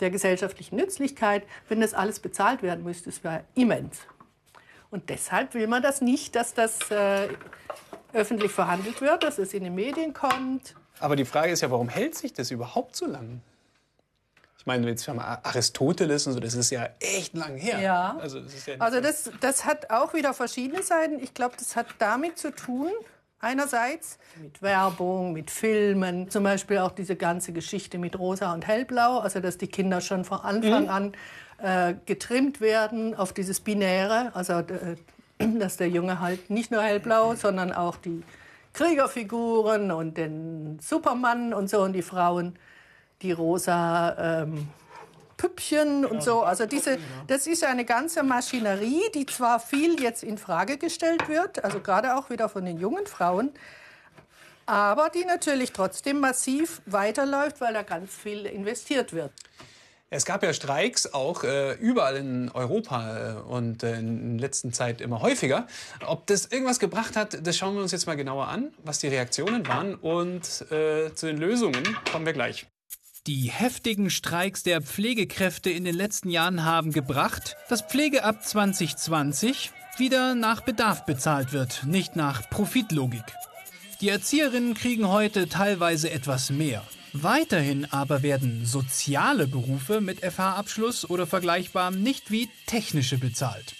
der 0.00 0.10
gesellschaftlichen 0.10 0.76
Nützlichkeit, 0.76 1.44
wenn 1.68 1.80
das 1.80 1.94
alles 1.94 2.20
bezahlt 2.20 2.62
werden 2.62 2.84
müsste. 2.84 3.10
Es 3.10 3.22
wäre 3.22 3.44
immens. 3.54 3.98
Und 4.90 5.10
deshalb 5.10 5.54
will 5.54 5.66
man 5.66 5.82
das 5.82 6.00
nicht, 6.00 6.36
dass 6.36 6.54
das 6.54 6.90
äh, 6.90 7.28
öffentlich 8.12 8.52
verhandelt 8.52 9.00
wird, 9.00 9.22
dass 9.24 9.38
es 9.38 9.52
in 9.54 9.64
die 9.64 9.70
Medien 9.70 10.12
kommt. 10.12 10.74
Aber 11.00 11.16
die 11.16 11.24
Frage 11.24 11.52
ist 11.52 11.62
ja, 11.62 11.70
warum 11.70 11.88
hält 11.88 12.14
sich 12.14 12.32
das 12.32 12.50
überhaupt 12.50 12.94
so 12.96 13.06
lang? 13.06 13.40
Ich 14.64 14.66
meine, 14.66 14.88
jetzt 14.88 15.06
haben 15.08 15.16
wir 15.16 15.44
Aristoteles 15.44 16.26
und 16.26 16.32
so, 16.32 16.40
das 16.40 16.54
ist 16.54 16.70
ja 16.70 16.88
echt 16.98 17.34
lang 17.34 17.56
her. 17.56 17.80
Ja. 17.80 18.16
Also, 18.18 18.40
das, 18.40 18.54
ist 18.54 18.66
ja 18.66 18.76
also 18.78 19.00
das, 19.00 19.30
das 19.40 19.66
hat 19.66 19.90
auch 19.90 20.14
wieder 20.14 20.32
verschiedene 20.32 20.82
Seiten. 20.82 21.18
Ich 21.22 21.34
glaube, 21.34 21.54
das 21.58 21.76
hat 21.76 21.86
damit 21.98 22.38
zu 22.38 22.50
tun, 22.50 22.90
einerseits 23.44 24.18
mit 24.42 24.60
Werbung, 24.62 25.32
mit 25.32 25.50
Filmen, 25.50 26.28
zum 26.30 26.42
Beispiel 26.44 26.78
auch 26.78 26.90
diese 26.92 27.14
ganze 27.14 27.52
Geschichte 27.52 27.98
mit 27.98 28.18
Rosa 28.18 28.52
und 28.52 28.66
Hellblau, 28.66 29.18
also 29.18 29.38
dass 29.40 29.58
die 29.58 29.68
Kinder 29.68 30.00
schon 30.00 30.24
von 30.24 30.40
Anfang 30.40 30.84
Mhm. 30.84 30.88
an 30.88 31.12
äh, 31.58 31.94
getrimmt 32.06 32.60
werden 32.60 33.14
auf 33.14 33.32
dieses 33.32 33.60
Binäre, 33.60 34.32
also 34.34 34.54
äh, 34.54 34.96
dass 35.60 35.76
der 35.76 35.88
Junge 35.88 36.20
halt 36.20 36.50
nicht 36.50 36.70
nur 36.72 36.82
hellblau, 36.82 37.34
sondern 37.34 37.72
auch 37.72 37.96
die 37.96 38.22
Kriegerfiguren 38.72 39.90
und 39.92 40.16
den 40.16 40.78
Supermann 40.82 41.54
und 41.54 41.70
so 41.70 41.80
und 41.80 41.92
die 41.92 42.02
Frauen 42.02 42.56
die 43.22 43.32
rosa 43.32 44.42
ähm, 44.42 44.68
Püppchen 45.36 46.04
und 46.04 46.22
so. 46.22 46.42
Also 46.42 46.66
diese, 46.66 46.98
das 47.26 47.46
ist 47.46 47.64
eine 47.64 47.84
ganze 47.84 48.22
Maschinerie, 48.22 49.02
die 49.14 49.26
zwar 49.26 49.60
viel 49.60 50.00
jetzt 50.00 50.22
in 50.22 50.38
Frage 50.38 50.78
gestellt 50.78 51.28
wird, 51.28 51.64
also 51.64 51.80
gerade 51.80 52.16
auch 52.16 52.30
wieder 52.30 52.48
von 52.48 52.64
den 52.64 52.78
jungen 52.78 53.06
Frauen, 53.06 53.50
aber 54.66 55.10
die 55.10 55.24
natürlich 55.24 55.72
trotzdem 55.72 56.20
massiv 56.20 56.80
weiterläuft, 56.86 57.60
weil 57.60 57.74
da 57.74 57.82
ganz 57.82 58.14
viel 58.14 58.46
investiert 58.46 59.12
wird. 59.12 59.32
Es 60.10 60.24
gab 60.24 60.44
ja 60.44 60.52
Streiks 60.52 61.12
auch 61.12 61.42
äh, 61.42 61.72
überall 61.74 62.16
in 62.16 62.48
Europa 62.50 63.32
äh, 63.32 63.32
und 63.48 63.82
äh, 63.82 63.98
in 63.98 64.38
der 64.38 64.46
letzten 64.46 64.72
Zeit 64.72 65.00
immer 65.00 65.22
häufiger. 65.22 65.66
Ob 66.06 66.28
das 66.28 66.46
irgendwas 66.46 66.78
gebracht 66.78 67.16
hat, 67.16 67.44
das 67.44 67.56
schauen 67.56 67.74
wir 67.74 67.82
uns 67.82 67.90
jetzt 67.90 68.06
mal 68.06 68.14
genauer 68.14 68.46
an, 68.46 68.72
was 68.84 69.00
die 69.00 69.08
Reaktionen 69.08 69.66
waren 69.66 69.96
und 69.96 70.70
äh, 70.70 71.12
zu 71.14 71.26
den 71.26 71.38
Lösungen 71.38 71.82
kommen 72.12 72.26
wir 72.26 72.32
gleich. 72.32 72.66
Die 73.26 73.50
heftigen 73.50 74.10
Streiks 74.10 74.64
der 74.64 74.82
Pflegekräfte 74.82 75.70
in 75.70 75.84
den 75.84 75.94
letzten 75.94 76.28
Jahren 76.28 76.62
haben 76.62 76.92
gebracht, 76.92 77.56
dass 77.70 77.80
Pflege 77.80 78.22
ab 78.22 78.44
2020 78.44 79.70
wieder 79.96 80.34
nach 80.34 80.60
Bedarf 80.60 81.06
bezahlt 81.06 81.54
wird, 81.54 81.84
nicht 81.86 82.16
nach 82.16 82.50
Profitlogik. 82.50 83.24
Die 84.02 84.10
Erzieherinnen 84.10 84.74
kriegen 84.74 85.08
heute 85.08 85.48
teilweise 85.48 86.10
etwas 86.10 86.50
mehr. 86.50 86.82
Weiterhin 87.14 87.90
aber 87.90 88.22
werden 88.22 88.66
soziale 88.66 89.46
Berufe 89.46 90.02
mit 90.02 90.20
FH-Abschluss 90.20 91.08
oder 91.08 91.26
vergleichbarem 91.26 92.02
nicht 92.02 92.30
wie 92.30 92.50
technische 92.66 93.16
bezahlt. 93.16 93.74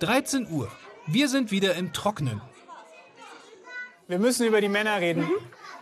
13 0.00 0.50
Uhr. 0.50 0.70
Wir 1.06 1.30
sind 1.30 1.50
wieder 1.50 1.76
im 1.76 1.94
Trocknen. 1.94 2.42
Wir 4.06 4.18
müssen 4.18 4.46
über 4.46 4.60
die 4.60 4.68
Männer 4.68 5.00
reden. 5.00 5.30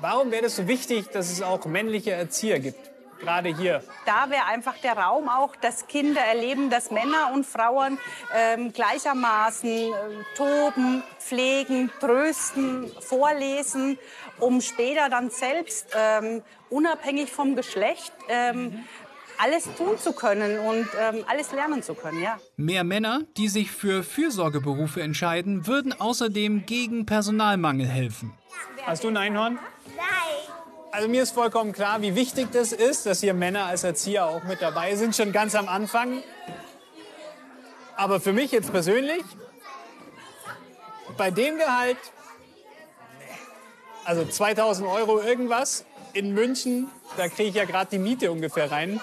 Warum 0.03 0.33
wäre 0.33 0.47
es 0.47 0.57
so 0.57 0.67
wichtig, 0.67 1.11
dass 1.11 1.31
es 1.31 1.43
auch 1.43 1.65
männliche 1.65 2.11
Erzieher 2.11 2.59
gibt? 2.59 2.91
Gerade 3.21 3.57
hier. 3.57 3.85
Da 4.05 4.29
wäre 4.31 4.47
einfach 4.47 4.77
der 4.79 4.95
Raum 4.95 5.29
auch, 5.29 5.55
dass 5.55 5.87
Kinder 5.87 6.21
erleben, 6.21 6.71
dass 6.71 6.91
Männer 6.91 7.31
und 7.33 7.47
Frauen 7.47 8.01
ähm, 8.35 8.73
gleichermaßen 8.73 9.71
äh, 9.71 9.93
toben, 10.37 11.05
pflegen, 11.21 11.89
trösten, 12.01 12.91
vorlesen, 13.01 13.97
um 14.41 14.61
später 14.61 15.09
dann 15.09 15.31
selbst 15.31 15.87
ähm, 15.97 16.43
unabhängig 16.69 17.31
vom 17.31 17.55
Geschlecht 17.55 18.13
ähm, 18.29 18.85
alles 19.39 19.65
tun 19.77 19.99
zu 19.99 20.13
können 20.13 20.59
und 20.59 20.87
ähm, 21.01 21.25
alles 21.29 21.53
lernen 21.53 21.83
zu 21.83 21.95
können. 21.95 22.23
Ja. 22.23 22.39
Mehr 22.57 22.85
Männer, 22.85 23.23
die 23.37 23.49
sich 23.49 23.71
für 23.71 24.03
Fürsorgeberufe 24.03 25.03
entscheiden, 25.03 25.67
würden 25.67 25.93
außerdem 25.99 26.67
gegen 26.67 27.07
Personalmangel 27.07 27.87
helfen. 27.87 28.33
Hast 28.85 29.05
du 29.05 29.09
ein 29.09 29.17
Einhorn? 29.17 29.59
Nein. 29.97 30.07
Also 30.91 31.09
mir 31.09 31.23
ist 31.23 31.33
vollkommen 31.33 31.73
klar, 31.73 32.03
wie 32.03 32.15
wichtig 32.15 32.49
das 32.53 32.73
ist, 32.73 33.07
dass 33.07 33.21
hier 33.21 33.33
Männer 33.33 33.65
als 33.65 33.83
Erzieher 33.83 34.27
auch 34.27 34.45
mit 34.45 34.61
dabei 34.61 34.95
sind, 34.95 35.17
schon 35.17 35.33
ganz 35.33 35.55
am 35.55 35.69
Anfang. 35.69 36.23
Aber 37.97 38.21
für 38.21 38.33
mich 38.33 38.53
jetzt 38.53 38.73
persönlich, 38.73 39.23
bei 41.17 41.31
dem 41.31 41.57
Gehalt, 41.57 41.99
also 44.05 44.25
2000 44.25 44.89
Euro 44.89 45.21
irgendwas 45.21 45.85
in 46.15 46.35
München, 46.35 46.91
da 47.17 47.29
kriege 47.29 47.49
ich 47.49 47.55
ja 47.55 47.65
gerade 47.65 47.91
die 47.91 47.99
Miete 47.99 48.31
ungefähr 48.31 48.71
rein. 48.71 49.01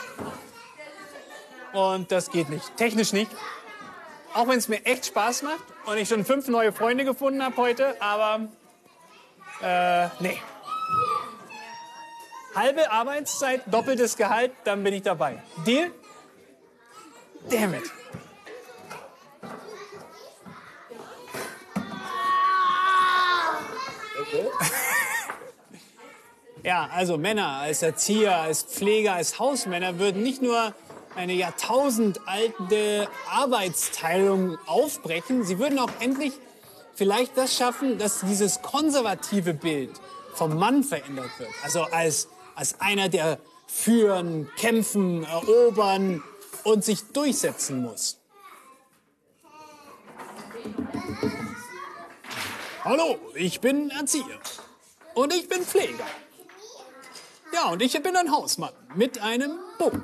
Und 1.74 2.12
das 2.12 2.32
geht 2.32 2.50
nicht, 2.50 2.76
technisch 2.78 3.14
nicht. 3.14 3.32
Auch 4.34 4.48
wenn 4.48 4.58
es 4.58 4.68
mir 4.68 4.86
echt 4.86 5.08
Spaß 5.08 5.44
macht 5.44 5.64
und 5.86 5.98
ich 5.98 6.08
schon 6.08 6.26
fünf 6.26 6.48
neue 6.48 6.72
Freunde 6.72 7.06
gefunden 7.06 7.44
habe 7.44 7.58
heute, 7.58 8.00
aber 8.02 8.48
äh, 9.62 10.08
nee. 10.20 10.40
Halbe 12.56 12.92
Arbeitszeit, 12.92 13.62
doppeltes 13.68 14.18
Gehalt, 14.18 14.52
dann 14.64 14.84
bin 14.84 14.94
ich 14.94 15.04
dabei. 15.04 15.42
Deal? 15.66 15.92
Damn 17.50 17.74
it. 17.76 17.92
Ja, 26.64 26.90
also 26.94 27.18
Männer 27.18 27.48
als 27.48 27.82
Erzieher, 27.82 28.36
als 28.38 28.64
Pfleger, 28.64 29.14
als 29.14 29.40
Hausmänner 29.40 29.98
würden 29.98 30.24
nicht 30.24 30.42
nur 30.42 30.74
eine 31.16 31.34
jahrtausendalte 31.34 33.08
Arbeitsteilung 33.30 34.58
aufbrechen, 34.66 35.46
sie 35.46 35.58
würden 35.58 35.80
auch 35.80 35.92
endlich 36.00 36.34
vielleicht 36.96 37.38
das 37.38 37.56
schaffen, 37.56 37.98
dass 37.98 38.22
dieses 38.22 38.62
konservative 38.62 39.54
Bild 39.54 39.92
vom 40.34 40.58
Mann 40.58 40.84
verändert 40.84 41.32
wird. 41.38 41.50
Also 41.64 41.84
als, 41.84 42.28
als 42.56 42.82
einer, 42.82 43.08
der 43.08 43.40
führen, 43.68 44.50
kämpfen, 44.58 45.24
erobern 45.24 46.22
und 46.64 46.84
sich 46.84 47.04
durchsetzen 47.14 47.82
muss. 47.82 48.18
Hallo, 52.84 53.18
ich 53.34 53.62
bin 53.62 53.92
Erzieher. 53.92 54.40
Und 55.14 55.34
ich 55.34 55.48
bin 55.48 55.62
Pfleger. 55.64 56.06
Ja, 57.54 57.72
und 57.72 57.82
ich 57.82 57.94
bin 58.02 58.16
ein 58.16 58.32
Hausmann 58.32 58.74
mit 58.96 59.22
einem 59.22 59.52
Bumm. 59.78 60.04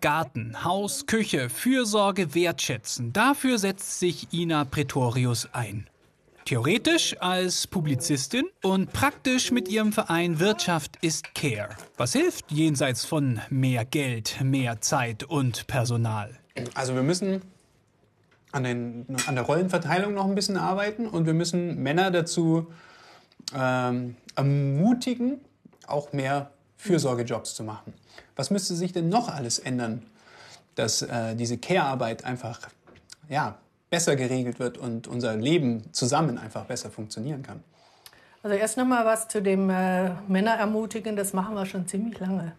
Garten, 0.00 0.64
Haus, 0.64 1.06
Küche, 1.06 1.50
Fürsorge 1.50 2.34
wertschätzen. 2.34 3.12
Dafür 3.12 3.58
setzt 3.58 3.98
sich 3.98 4.32
Ina 4.32 4.64
Pretorius 4.64 5.48
ein. 5.52 5.88
Theoretisch 6.46 7.16
als 7.20 7.66
Publizistin 7.66 8.44
und 8.62 8.92
praktisch 8.92 9.52
mit 9.52 9.68
ihrem 9.68 9.92
Verein 9.92 10.40
Wirtschaft 10.40 10.96
ist 11.02 11.34
Care. 11.34 11.76
Was 11.96 12.12
hilft 12.12 12.50
jenseits 12.50 13.04
von 13.04 13.40
mehr 13.50 13.84
Geld, 13.84 14.40
mehr 14.42 14.80
Zeit 14.80 15.22
und 15.22 15.66
Personal? 15.66 16.38
Also 16.74 16.94
wir 16.94 17.02
müssen 17.02 17.42
an, 18.52 18.64
den, 18.64 19.06
an 19.26 19.34
der 19.34 19.44
Rollenverteilung 19.44 20.14
noch 20.14 20.24
ein 20.24 20.34
bisschen 20.34 20.56
arbeiten 20.56 21.06
und 21.06 21.26
wir 21.26 21.34
müssen 21.34 21.82
Männer 21.82 22.10
dazu 22.10 22.72
ähm, 23.54 24.16
ermutigen, 24.34 25.40
auch 25.90 26.12
mehr 26.12 26.50
Fürsorgejobs 26.76 27.54
zu 27.54 27.62
machen. 27.62 27.92
Was 28.36 28.50
müsste 28.50 28.74
sich 28.74 28.92
denn 28.92 29.08
noch 29.08 29.28
alles 29.28 29.58
ändern, 29.58 30.02
dass 30.74 31.02
äh, 31.02 31.34
diese 31.36 31.58
Care-Arbeit 31.58 32.24
einfach 32.24 32.68
ja, 33.28 33.58
besser 33.90 34.16
geregelt 34.16 34.58
wird 34.58 34.78
und 34.78 35.06
unser 35.06 35.36
Leben 35.36 35.92
zusammen 35.92 36.38
einfach 36.38 36.64
besser 36.64 36.90
funktionieren 36.90 37.42
kann? 37.42 37.62
Also 38.42 38.56
erst 38.56 38.78
noch 38.78 38.86
mal 38.86 39.04
was 39.04 39.28
zu 39.28 39.42
dem 39.42 39.68
äh, 39.68 40.10
Männer 40.28 40.52
ermutigen, 40.52 41.16
das 41.16 41.34
machen 41.34 41.54
wir 41.54 41.66
schon 41.66 41.86
ziemlich 41.86 42.18
lange. 42.18 42.52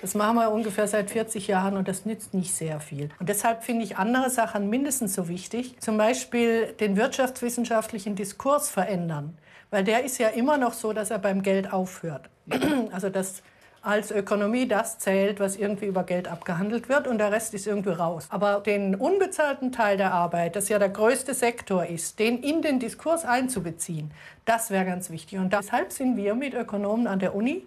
Das 0.00 0.14
machen 0.14 0.36
wir 0.36 0.50
ungefähr 0.50 0.86
seit 0.86 1.10
40 1.10 1.48
Jahren 1.48 1.76
und 1.76 1.88
das 1.88 2.04
nützt 2.04 2.32
nicht 2.32 2.54
sehr 2.54 2.80
viel. 2.80 3.10
Und 3.18 3.28
deshalb 3.28 3.64
finde 3.64 3.84
ich 3.84 3.96
andere 3.96 4.30
Sachen 4.30 4.70
mindestens 4.70 5.14
so 5.14 5.28
wichtig. 5.28 5.76
Zum 5.80 5.96
Beispiel 5.96 6.72
den 6.80 6.96
wirtschaftswissenschaftlichen 6.96 8.14
Diskurs 8.14 8.68
verändern. 8.68 9.36
Weil 9.70 9.84
der 9.84 10.04
ist 10.04 10.18
ja 10.18 10.28
immer 10.28 10.56
noch 10.56 10.72
so, 10.72 10.92
dass 10.92 11.10
er 11.10 11.18
beim 11.18 11.42
Geld 11.42 11.72
aufhört. 11.72 12.30
Also 12.90 13.10
dass 13.10 13.42
als 13.82 14.10
Ökonomie 14.10 14.66
das 14.66 14.98
zählt, 14.98 15.40
was 15.40 15.56
irgendwie 15.56 15.86
über 15.86 16.02
Geld 16.02 16.28
abgehandelt 16.28 16.88
wird 16.88 17.06
und 17.06 17.18
der 17.18 17.32
Rest 17.32 17.54
ist 17.54 17.66
irgendwie 17.66 17.90
raus. 17.90 18.26
Aber 18.30 18.60
den 18.60 18.94
unbezahlten 18.94 19.72
Teil 19.72 19.96
der 19.96 20.12
Arbeit, 20.12 20.56
das 20.56 20.68
ja 20.68 20.78
der 20.78 20.88
größte 20.88 21.32
Sektor 21.32 21.86
ist, 21.86 22.18
den 22.18 22.42
in 22.42 22.60
den 22.60 22.80
Diskurs 22.80 23.24
einzubeziehen, 23.24 24.10
das 24.44 24.70
wäre 24.70 24.84
ganz 24.84 25.10
wichtig. 25.10 25.38
Und 25.38 25.52
deshalb 25.52 25.92
sind 25.92 26.16
wir 26.16 26.34
mit 26.34 26.54
Ökonomen 26.54 27.06
an 27.06 27.18
der 27.18 27.34
Uni 27.34 27.66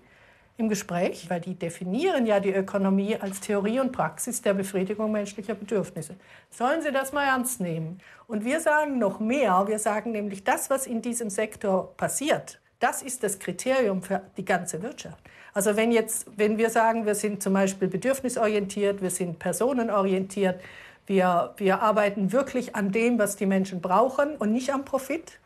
im 0.61 0.69
Gespräch, 0.69 1.29
weil 1.29 1.41
die 1.41 1.55
definieren 1.55 2.25
ja 2.25 2.39
die 2.39 2.53
Ökonomie 2.53 3.17
als 3.17 3.41
Theorie 3.41 3.81
und 3.81 3.91
Praxis 3.91 4.41
der 4.41 4.53
Befriedigung 4.53 5.11
menschlicher 5.11 5.55
Bedürfnisse. 5.55 6.15
Sollen 6.49 6.81
sie 6.81 6.91
das 6.91 7.11
mal 7.11 7.25
ernst 7.25 7.59
nehmen? 7.59 7.99
Und 8.27 8.45
wir 8.45 8.61
sagen 8.61 8.97
noch 8.97 9.19
mehr, 9.19 9.65
wir 9.67 9.79
sagen 9.79 10.11
nämlich, 10.11 10.43
das, 10.45 10.69
was 10.69 10.87
in 10.87 11.01
diesem 11.01 11.29
Sektor 11.29 11.93
passiert, 11.97 12.61
Das 12.81 13.03
ist 13.03 13.21
das 13.21 13.37
Kriterium 13.37 14.01
für 14.01 14.23
die 14.37 14.43
ganze 14.43 14.81
Wirtschaft. 14.81 15.23
Also 15.53 15.77
wenn, 15.77 15.91
jetzt, 15.91 16.25
wenn 16.35 16.57
wir 16.57 16.71
sagen, 16.71 17.05
wir 17.05 17.13
sind 17.13 17.43
zum 17.43 17.53
Beispiel 17.53 17.87
bedürfnisorientiert, 17.87 19.03
wir 19.03 19.11
sind 19.11 19.37
personenorientiert, 19.37 20.59
wir, 21.05 21.53
wir 21.57 21.79
arbeiten 21.81 22.31
wirklich 22.31 22.75
an 22.75 22.91
dem, 22.91 23.19
was 23.19 23.35
die 23.35 23.45
Menschen 23.45 23.81
brauchen 23.81 24.35
und 24.35 24.51
nicht 24.51 24.73
am 24.73 24.83
Profit, 24.83 25.39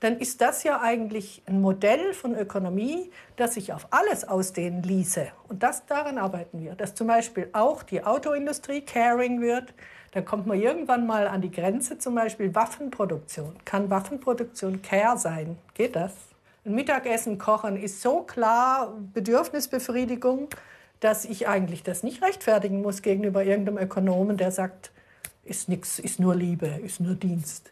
dann 0.00 0.18
ist 0.18 0.40
das 0.40 0.62
ja 0.62 0.80
eigentlich 0.80 1.42
ein 1.46 1.60
Modell 1.60 2.12
von 2.12 2.34
Ökonomie, 2.34 3.10
das 3.36 3.54
sich 3.54 3.72
auf 3.72 3.88
alles 3.90 4.28
ausdehnen 4.28 4.82
ließe. 4.82 5.26
Und 5.48 5.62
das, 5.62 5.86
daran 5.86 6.18
arbeiten 6.18 6.62
wir. 6.62 6.74
Dass 6.74 6.94
zum 6.94 7.06
Beispiel 7.06 7.48
auch 7.52 7.82
die 7.82 8.04
Autoindustrie 8.04 8.82
caring 8.82 9.40
wird. 9.40 9.72
Dann 10.12 10.24
kommt 10.24 10.46
man 10.46 10.60
irgendwann 10.60 11.06
mal 11.06 11.26
an 11.26 11.40
die 11.40 11.50
Grenze, 11.50 11.98
zum 11.98 12.14
Beispiel 12.14 12.54
Waffenproduktion. 12.54 13.56
Kann 13.64 13.90
Waffenproduktion 13.90 14.82
care 14.82 15.18
sein? 15.18 15.58
Geht 15.74 15.96
das? 15.96 16.12
Ein 16.64 16.74
Mittagessen 16.74 17.38
kochen 17.38 17.76
ist 17.76 18.02
so 18.02 18.22
klar 18.22 18.92
Bedürfnisbefriedigung, 19.14 20.48
dass 21.00 21.24
ich 21.24 21.48
eigentlich 21.48 21.82
das 21.82 22.02
nicht 22.02 22.22
rechtfertigen 22.22 22.82
muss 22.82 23.02
gegenüber 23.02 23.44
irgendeinem 23.44 23.78
Ökonomen, 23.78 24.36
der 24.36 24.50
sagt, 24.50 24.90
ist 25.44 25.68
nichts, 25.68 25.98
ist 25.98 26.18
nur 26.18 26.34
Liebe, 26.34 26.66
ist 26.66 27.00
nur 27.00 27.14
Dienst. 27.14 27.70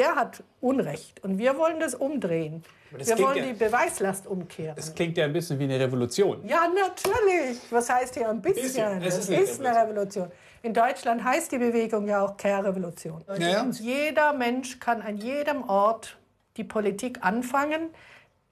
Der 0.00 0.14
hat 0.16 0.42
Unrecht 0.62 1.22
und 1.22 1.36
wir 1.38 1.58
wollen 1.58 1.78
das 1.78 1.94
umdrehen. 1.94 2.64
das 2.96 3.08
wir 3.08 3.18
wollen 3.18 3.36
ja- 3.36 3.44
die 3.44 3.52
Beweislast 3.52 4.26
umkehren. 4.26 4.74
Das 4.74 4.94
klingt 4.94 5.16
ja 5.18 5.26
ein 5.26 5.32
bisschen 5.32 5.58
wie 5.58 5.64
eine 5.64 5.78
Revolution. 5.78 6.40
Ja, 6.46 6.62
natürlich. 6.68 7.58
Was 7.70 7.90
heißt 7.90 8.14
hier 8.14 8.30
ein 8.30 8.40
bisschen? 8.40 8.62
Bisschen. 8.62 9.02
Es 9.02 9.18
Es 9.18 9.24
ist 9.24 9.30
eine 9.30 9.40
ist 9.42 9.60
eine 9.64 9.76
Revolution. 9.78 10.32
In 10.62 10.72
Deutschland 10.72 11.22
heißt 11.22 11.52
die 11.52 11.58
Bewegung 11.58 12.08
ja 12.08 12.24
auch 12.24 12.36
Care-Revolution. 12.38 13.22
Ja, 13.38 13.66
jeder 13.70 14.32
Mensch 14.32 14.80
kann 14.80 15.02
an 15.02 15.18
jedem 15.18 15.68
Ort 15.68 16.16
die 16.56 16.64
Politik 16.64 17.18
anfangen, 17.20 17.90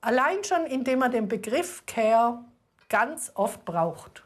allein 0.03 0.45
schon 0.45 0.67
indem 0.67 1.03
er 1.03 1.09
den 1.09 1.29
Begriff 1.29 1.85
Care 1.87 2.41
ganz 2.91 3.33
oft 3.35 3.65
braucht. 3.65 4.23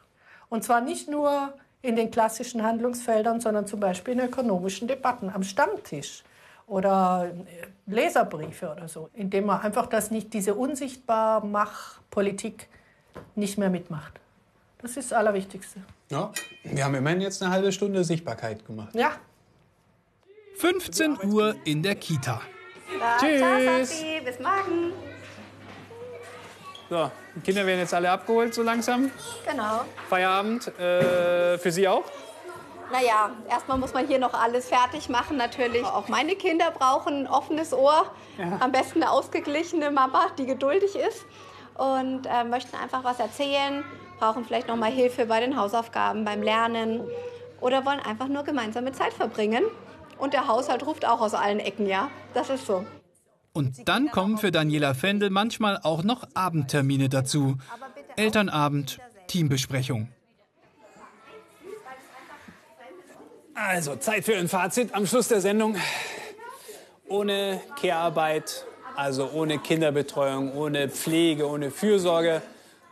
Und 0.49 0.63
zwar 0.65 0.81
nicht 0.81 1.09
nur 1.09 1.53
in 1.81 1.95
den 1.95 2.11
klassischen 2.11 2.63
Handlungsfeldern, 2.63 3.39
sondern 3.39 3.65
zum 3.65 3.79
Beispiel 3.79 4.13
in 4.13 4.19
ökonomischen 4.19 4.87
Debatten 4.89 5.29
am 5.29 5.43
Stammtisch 5.43 6.23
oder 6.67 7.31
äh, 7.31 7.91
Leserbriefe 7.91 8.71
oder 8.71 8.87
so, 8.87 9.09
indem 9.13 9.47
man 9.47 9.61
einfach 9.61 9.87
das 9.87 10.11
nicht, 10.11 10.33
diese 10.33 10.55
unsichtbar 10.55 11.43
Mach-Politik 11.45 12.67
nicht 13.35 13.57
mehr 13.57 13.69
mitmacht. 13.69 14.19
Das 14.81 14.97
ist 14.97 15.11
das 15.11 15.17
Allerwichtigste. 15.17 15.81
Ja, 16.09 16.31
wir 16.63 16.83
haben 16.83 16.95
immerhin 16.95 17.21
jetzt 17.21 17.41
eine 17.41 17.51
halbe 17.51 17.71
Stunde 17.71 18.03
Sichtbarkeit 18.03 18.65
gemacht. 18.65 18.93
Ja. 18.93 19.13
15 20.57 21.17
Uhr 21.31 21.55
in 21.65 21.81
der 21.81 21.95
Kita. 21.95 22.41
Ja, 22.99 23.17
Tschüss. 23.17 23.39
Ciao, 23.39 23.85
Sophie. 23.85 24.21
Bis 24.23 24.39
morgen. 24.39 24.93
So, 26.89 27.09
die 27.35 27.39
Kinder 27.41 27.65
werden 27.65 27.79
jetzt 27.79 27.93
alle 27.93 28.11
abgeholt 28.11 28.53
so 28.53 28.61
langsam. 28.61 29.09
Genau. 29.49 29.81
Feierabend. 30.09 30.67
Äh, 30.79 31.57
für 31.57 31.71
Sie 31.71 31.87
auch? 31.87 32.03
Naja, 32.93 33.31
erstmal 33.49 33.79
muss 33.79 33.91
man 33.95 34.05
hier 34.05 34.19
noch 34.19 34.35
alles 34.35 34.67
fertig 34.67 35.09
machen 35.09 35.35
natürlich. 35.35 35.83
Auch 35.83 36.09
meine 36.09 36.35
Kinder 36.35 36.69
brauchen 36.69 37.21
ein 37.21 37.27
offenes 37.27 37.73
Ohr. 37.73 38.05
Ja. 38.37 38.57
Am 38.59 38.71
besten 38.71 39.01
eine 39.01 39.09
ausgeglichene 39.09 39.89
Mama, 39.89 40.27
die 40.37 40.45
geduldig 40.45 40.95
ist. 40.95 41.25
Und 41.73 42.27
äh, 42.27 42.43
möchten 42.43 42.77
einfach 42.77 43.03
was 43.03 43.19
erzählen, 43.19 43.83
brauchen 44.19 44.45
vielleicht 44.45 44.67
noch 44.67 44.75
mal 44.75 44.91
Hilfe 44.91 45.25
bei 45.25 45.39
den 45.39 45.57
Hausaufgaben, 45.57 46.23
beim 46.23 46.43
Lernen. 46.43 47.01
Oder 47.61 47.83
wollen 47.83 47.99
einfach 47.99 48.27
nur 48.27 48.43
gemeinsame 48.43 48.91
Zeit 48.91 49.13
verbringen. 49.13 49.63
Und 50.19 50.33
der 50.33 50.47
Haushalt 50.47 50.85
ruft 50.85 51.03
auch 51.07 51.19
aus 51.19 51.33
allen 51.33 51.59
Ecken, 51.59 51.87
ja? 51.87 52.11
Das 52.35 52.51
ist 52.51 52.67
so. 52.67 52.85
Und 53.53 53.89
dann 53.89 54.11
kommen 54.11 54.37
für 54.37 54.51
Daniela 54.51 54.93
Fendel 54.93 55.31
manchmal 55.31 55.79
auch 55.81 56.03
noch 56.03 56.27
Abendtermine 56.35 57.09
dazu. 57.09 57.57
Elternabend, 58.17 58.99
Teambesprechung. 59.25 60.09
Also, 63.55 63.95
Zeit 63.97 64.25
für 64.25 64.35
ein 64.35 64.47
Fazit 64.47 64.95
am 64.95 65.05
Schluss 65.05 65.27
der 65.27 65.39
Sendung. 65.39 65.75
Ohne 67.07 67.61
Care-Arbeit, 67.79 68.65
also 68.95 69.29
ohne 69.31 69.59
Kinderbetreuung, 69.59 70.55
ohne 70.55 70.89
Pflege, 70.89 71.47
ohne 71.47 71.69
Fürsorge 71.69 72.41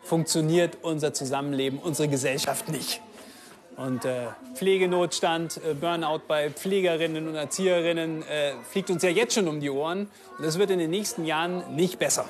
funktioniert 0.03 0.77
unser 0.83 1.15
Zusammenleben, 1.15 1.79
unsere 1.79 2.07
Gesellschaft 2.07 2.69
nicht. 2.69 3.01
Und 3.75 4.05
äh, 4.05 4.27
Pflegenotstand, 4.53 5.57
äh, 5.57 5.73
Burnout 5.73 6.21
bei 6.27 6.51
Pflegerinnen 6.51 7.27
und 7.27 7.35
Erzieherinnen 7.35 8.21
äh, 8.21 8.53
fliegt 8.69 8.91
uns 8.91 9.01
ja 9.01 9.09
jetzt 9.09 9.33
schon 9.33 9.47
um 9.47 9.61
die 9.61 9.71
Ohren. 9.71 10.09
Und 10.37 10.45
das 10.45 10.59
wird 10.59 10.69
in 10.69 10.77
den 10.77 10.91
nächsten 10.91 11.25
Jahren 11.25 11.75
nicht 11.75 11.97
besser. 11.97 12.25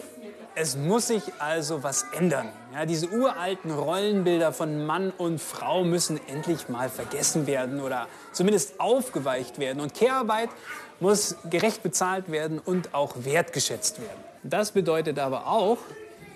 Es 0.54 0.76
muss 0.76 1.08
sich 1.08 1.24
also 1.40 1.82
was 1.82 2.06
ändern. 2.12 2.50
Ja, 2.74 2.86
diese 2.86 3.08
uralten 3.10 3.72
Rollenbilder 3.72 4.52
von 4.52 4.86
Mann 4.86 5.12
und 5.18 5.40
Frau 5.40 5.86
müssen 5.86 6.20
endlich 6.28 6.68
mal 6.68 6.90
vergessen 6.90 7.48
werden 7.48 7.80
oder 7.80 8.08
zumindest 8.34 8.80
aufgeweicht 8.80 9.60
werden. 9.60 9.80
Und 9.80 9.94
Care-Arbeit 9.94 10.50
muss 11.00 11.38
gerecht 11.50 11.84
bezahlt 11.84 12.32
werden 12.32 12.60
und 12.60 12.94
auch 12.94 13.16
wertgeschätzt 13.24 14.02
werden. 14.02 14.20
Das 14.44 14.72
bedeutet 14.72 15.20
aber 15.20 15.48
auch, 15.48 15.78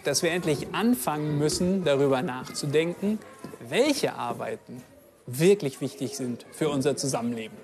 dass 0.05 0.23
wir 0.23 0.31
endlich 0.31 0.73
anfangen 0.73 1.37
müssen, 1.37 1.83
darüber 1.83 2.21
nachzudenken, 2.21 3.19
welche 3.67 4.13
Arbeiten 4.13 4.81
wirklich 5.25 5.81
wichtig 5.81 6.15
sind 6.15 6.45
für 6.51 6.69
unser 6.69 6.95
Zusammenleben. 6.95 7.57